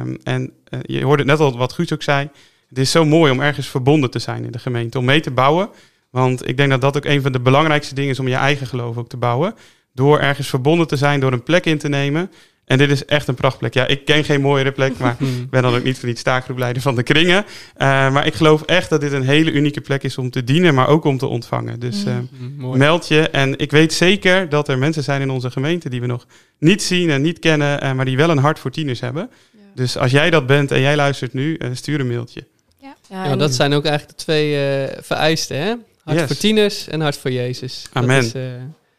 Um, 0.00 0.18
en 0.22 0.52
uh, 0.70 0.80
je 0.82 1.04
hoorde 1.04 1.24
net 1.24 1.40
al 1.40 1.56
wat 1.56 1.72
Guus 1.72 1.92
ook 1.92 2.02
zei. 2.02 2.28
Het 2.68 2.78
is 2.78 2.90
zo 2.90 3.04
mooi 3.04 3.32
om 3.32 3.40
ergens 3.40 3.68
verbonden 3.68 4.10
te 4.10 4.18
zijn 4.18 4.44
in 4.44 4.52
de 4.52 4.58
gemeente, 4.58 4.98
om 4.98 5.04
mee 5.04 5.20
te 5.20 5.30
bouwen. 5.30 5.68
Want 6.10 6.48
ik 6.48 6.56
denk 6.56 6.70
dat 6.70 6.80
dat 6.80 6.96
ook 6.96 7.04
een 7.04 7.22
van 7.22 7.32
de 7.32 7.40
belangrijkste 7.40 7.94
dingen 7.94 8.10
is 8.10 8.20
om 8.20 8.28
je 8.28 8.34
eigen 8.34 8.66
geloof 8.66 8.96
ook 8.96 9.08
te 9.08 9.16
bouwen. 9.16 9.54
Door 9.92 10.18
ergens 10.18 10.48
verbonden 10.48 10.86
te 10.86 10.96
zijn, 10.96 11.20
door 11.20 11.32
een 11.32 11.42
plek 11.42 11.66
in 11.66 11.78
te 11.78 11.88
nemen. 11.88 12.30
En 12.64 12.78
dit 12.78 12.90
is 12.90 13.04
echt 13.04 13.28
een 13.28 13.34
prachtplek. 13.34 13.74
Ja, 13.74 13.86
ik 13.86 14.04
ken 14.04 14.24
geen 14.24 14.40
mooiere 14.40 14.72
plek, 14.72 14.98
maar 14.98 15.16
ik 15.42 15.50
ben 15.50 15.62
dan 15.62 15.74
ook 15.74 15.82
niet 15.82 15.98
van 15.98 16.08
die 16.08 16.18
staakgroepleider 16.18 16.82
van 16.82 16.94
de 16.94 17.02
kringen. 17.02 17.44
Uh, 17.44 17.86
maar 18.12 18.26
ik 18.26 18.34
geloof 18.34 18.62
echt 18.62 18.90
dat 18.90 19.00
dit 19.00 19.12
een 19.12 19.22
hele 19.22 19.52
unieke 19.52 19.80
plek 19.80 20.02
is 20.02 20.18
om 20.18 20.30
te 20.30 20.44
dienen, 20.44 20.74
maar 20.74 20.88
ook 20.88 21.04
om 21.04 21.18
te 21.18 21.26
ontvangen. 21.26 21.80
Dus 21.80 22.04
uh, 22.04 22.16
mm, 22.38 22.78
meld 22.78 23.08
je. 23.08 23.30
En 23.30 23.58
ik 23.58 23.70
weet 23.70 23.92
zeker 23.92 24.48
dat 24.48 24.68
er 24.68 24.78
mensen 24.78 25.02
zijn 25.02 25.20
in 25.20 25.30
onze 25.30 25.50
gemeente 25.50 25.88
die 25.88 26.00
we 26.00 26.06
nog 26.06 26.26
niet 26.58 26.82
zien 26.82 27.10
en 27.10 27.22
niet 27.22 27.38
kennen, 27.38 27.84
uh, 27.84 27.92
maar 27.92 28.04
die 28.04 28.16
wel 28.16 28.30
een 28.30 28.38
hart 28.38 28.58
voor 28.58 28.70
tieners 28.70 29.00
hebben. 29.00 29.30
Ja. 29.52 29.58
Dus 29.74 29.96
als 29.96 30.10
jij 30.10 30.30
dat 30.30 30.46
bent 30.46 30.70
en 30.70 30.80
jij 30.80 30.96
luistert 30.96 31.32
nu, 31.32 31.58
stuur 31.72 32.00
een 32.00 32.08
mailtje. 32.08 32.44
Ja, 32.80 32.96
ja, 33.08 33.24
ja 33.24 33.36
dat 33.36 33.54
zijn 33.54 33.72
ook 33.72 33.84
eigenlijk 33.84 34.18
de 34.18 34.24
twee 34.24 34.52
vereisten, 35.00 35.56
hè? 35.56 35.74
Hart 36.04 36.18
yes. 36.18 36.26
voor 36.26 36.36
tieners 36.36 36.88
en 36.88 37.00
hart 37.00 37.16
voor 37.16 37.30
Jezus. 37.30 37.86
Amen. 37.92 38.22
Dat 38.22 38.34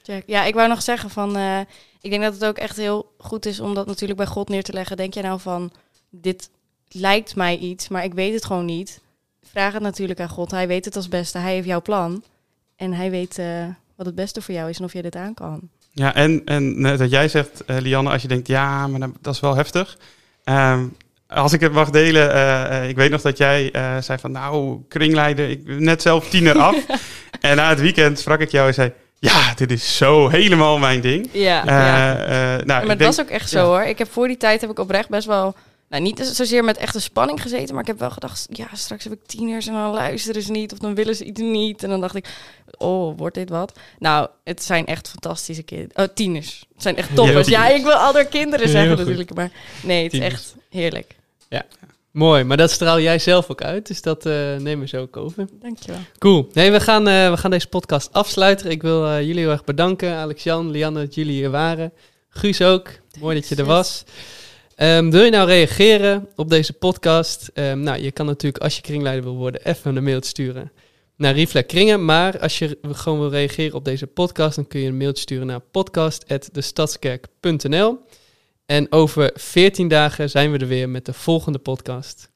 is, 0.06 0.22
ja, 0.26 0.44
ik 0.44 0.54
wou 0.54 0.68
nog 0.68 0.82
zeggen 0.82 1.10
van 1.10 1.38
ik 2.02 2.10
denk 2.10 2.24
dat 2.24 2.34
het 2.34 2.46
ook 2.46 2.58
echt 2.58 2.78
heel 2.78 3.12
goed 3.18 3.46
is 3.46 3.60
om 3.60 3.74
dat 3.74 3.86
natuurlijk 3.86 4.20
bij 4.20 4.28
God 4.28 4.50
neer 4.50 4.64
te 4.64 4.74
leggen. 4.74 4.98
Denk 4.98 5.14
je 5.14 5.22
nou 5.22 5.40
van, 5.40 5.72
dit 6.10 6.50
lijkt 6.88 7.36
mij 7.36 7.58
iets, 7.58 7.88
maar 7.88 8.04
ik 8.04 8.14
weet 8.14 8.34
het 8.34 8.46
gewoon 8.46 8.66
niet. 8.66 9.00
Vraag 9.44 9.74
het 9.74 9.82
natuurlijk 9.82 10.20
aan 10.20 10.30
God. 10.30 10.52
Hij 10.52 10.68
weet 10.68 10.86
het 10.86 10.96
als 10.96 11.10
beste. 11.10 11.38
Hij 11.38 11.54
heeft 11.54 11.68
jouw 11.68 11.82
plan. 11.82 12.24
En 12.76 12.94
hij 12.94 13.12
weet 13.12 13.38
uh, 13.38 13.66
wat 13.96 14.06
het 14.06 14.16
beste 14.16 14.42
voor 14.42 14.54
jou 14.54 14.70
is 14.70 14.78
en 14.78 14.84
of 14.84 14.94
je 14.94 15.02
dit 15.02 15.16
aan 15.16 15.34
kan. 15.34 15.70
Ja, 15.92 16.16
en, 16.16 16.42
en 16.46 16.82
dat 16.82 17.10
jij 17.10 17.28
zegt, 17.28 17.64
uh, 17.68 17.78
Lianne, 17.80 18.10
als 18.10 18.22
je 18.22 18.28
denkt, 18.28 18.48
ja, 18.48 18.88
maar 18.88 19.10
dat 19.22 19.34
is 19.34 19.40
wel 19.40 19.56
heftig. 19.56 19.98
Um, 20.44 20.96
als 21.34 21.54
ik 21.54 21.60
het 21.60 21.72
mag 21.72 21.90
delen, 21.90 22.36
uh, 22.36 22.90
ik 22.90 22.96
weet 22.96 23.12
nog 23.12 23.22
dat 23.22 23.38
jij 23.38 23.72
zei 24.00 24.20
van, 24.20 24.32
nou, 24.32 24.78
kringleider, 24.88 25.50
ik 25.50 25.64
ben 25.64 25.84
net 25.84 26.02
zelf 26.02 26.30
tiener 26.30 26.58
af. 26.58 26.76
en 27.40 27.56
na 27.56 27.70
het 27.70 27.80
weekend 27.80 28.20
sprak 28.20 28.40
ik 28.40 28.52
jou 28.52 28.68
en 28.68 28.74
zei, 28.74 28.92
ja, 29.20 29.54
dit 29.56 29.72
is 29.72 29.98
zo 29.98 30.28
helemaal 30.28 30.78
mijn 30.78 31.02
ding. 31.02 31.30
Ja, 31.32 31.64
uh, 31.64 31.70
ja. 31.70 32.20
Uh, 32.20 32.30
nou, 32.30 32.66
maar 32.66 32.80
het 32.80 32.88
denk, 32.88 33.00
was 33.02 33.20
ook 33.20 33.30
echt 33.30 33.50
zo 33.50 33.66
hoor. 33.66 33.82
Ik 33.82 33.98
heb 33.98 34.12
voor 34.12 34.28
die 34.28 34.38
tijd 34.38 34.62
heb 34.62 34.70
ik 34.70 34.80
oprecht 34.80 35.10
best 35.10 35.28
wel, 35.28 35.56
nou 35.90 36.04
niet 36.04 36.20
zozeer 36.20 36.64
met 36.64 36.78
echte 36.78 37.00
spanning 37.00 37.42
gezeten, 37.42 37.74
maar 37.74 37.84
ik 37.84 37.88
heb 37.88 38.00
wel 38.00 38.10
gedacht, 38.10 38.48
ja, 38.52 38.68
straks 38.74 39.04
heb 39.04 39.14
ik 39.14 39.20
tieners 39.26 39.68
en 39.68 39.74
dan 39.74 39.94
luisteren 39.94 40.42
ze 40.42 40.52
niet 40.52 40.72
of 40.72 40.78
dan 40.78 40.96
willen 40.96 41.16
ze 41.16 41.24
iets 41.24 41.42
niet. 41.42 41.84
En 41.84 41.90
dan 41.90 42.02
dacht 42.02 42.16
ik, 42.16 42.26
oh, 42.78 43.18
wordt 43.18 43.36
dit 43.36 43.50
wat? 43.50 43.80
Nou, 44.00 44.28
het 44.44 44.64
zijn 44.64 44.86
echt 44.86 45.10
fantastische 45.10 45.64
kinderen. 45.64 46.04
Oh, 46.04 46.14
tieners. 46.14 46.66
Het 46.74 46.82
zijn 46.82 46.96
echt 46.96 47.16
toppers. 47.16 47.48
Ja, 47.48 47.68
ik 47.68 47.84
wil 47.84 47.94
andere 47.94 48.28
kinderen 48.28 48.70
zeggen 48.70 48.98
natuurlijk, 48.98 49.34
maar 49.34 49.52
nee, 49.84 50.04
het 50.04 50.12
tieners. 50.12 50.34
is 50.34 50.40
echt 50.40 50.56
heerlijk. 50.70 51.16
Ja. 51.50 51.66
Mooi, 52.12 52.44
maar 52.44 52.58
dat 52.58 52.72
straal 52.72 53.00
jij 53.00 53.20
zelf 53.20 53.50
ook 53.50 53.62
uit, 53.62 53.88
dus 53.88 54.02
dat 54.02 54.26
uh, 54.26 54.34
nemen 54.34 54.80
we 54.80 54.88
zo 54.88 55.02
ook 55.02 55.18
over. 55.18 55.48
Dankjewel. 55.60 56.00
Cool. 56.18 56.50
Nee, 56.54 56.72
we 56.72 56.80
gaan, 56.80 57.08
uh, 57.08 57.30
we 57.30 57.38
gaan 57.38 57.52
deze 57.52 57.68
podcast 57.68 58.14
afsluiten. 58.14 58.70
Ik 58.70 58.82
wil 58.82 59.06
uh, 59.06 59.22
jullie 59.22 59.42
heel 59.42 59.52
erg 59.52 59.64
bedanken, 59.64 60.16
Alex-Jan, 60.16 60.72
Lianne, 60.72 61.00
dat 61.00 61.16
jullie 61.16 61.34
hier 61.34 61.50
waren. 61.50 61.94
Guus 62.30 62.62
ook, 62.62 62.90
mooi 63.20 63.36
dat 63.36 63.48
je 63.48 63.56
er 63.56 63.66
was. 63.66 64.04
Um, 64.78 65.12
wil 65.12 65.24
je 65.24 65.32
nou 65.32 65.48
reageren 65.48 66.28
op 66.36 66.50
deze 66.50 66.74
podcast? 66.74 67.50
Um, 67.54 67.80
nou, 67.80 68.02
je 68.02 68.12
kan 68.12 68.26
natuurlijk, 68.26 68.64
als 68.64 68.76
je 68.76 68.82
kringleider 68.82 69.24
wil 69.24 69.36
worden, 69.36 69.66
even 69.66 69.96
een 69.96 70.04
mailtje 70.04 70.30
sturen 70.30 70.72
naar 71.16 71.34
Reflect 71.34 71.68
Kringen. 71.68 72.06
Maar 72.06 72.40
als 72.40 72.60
je 72.60 72.78
gewoon 72.82 73.20
wil 73.20 73.30
reageren 73.30 73.76
op 73.76 73.86
deze 73.86 74.08
podcast, 74.08 74.56
dan 74.56 74.68
kun 74.68 74.80
je 74.80 74.88
een 74.88 74.98
mailtje 74.98 75.22
sturen 75.22 75.48
naar 75.48 75.60
podcast.destadskerk.nl. 75.60 78.00
En 78.70 78.92
over 78.92 79.32
14 79.36 79.88
dagen 79.88 80.30
zijn 80.30 80.52
we 80.52 80.58
er 80.58 80.68
weer 80.68 80.90
met 80.90 81.06
de 81.06 81.14
volgende 81.14 81.60
podcast. 81.60 82.32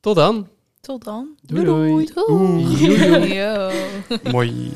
Tot 0.00 0.16
dan. 0.16 0.48
Tot 0.80 1.04
dan. 1.04 1.36
Doei 1.42 1.64
doei. 1.64 2.08
doei. 2.14 2.76
doei. 2.76 3.28
doei. 3.28 4.22
Mooi. 4.32 4.72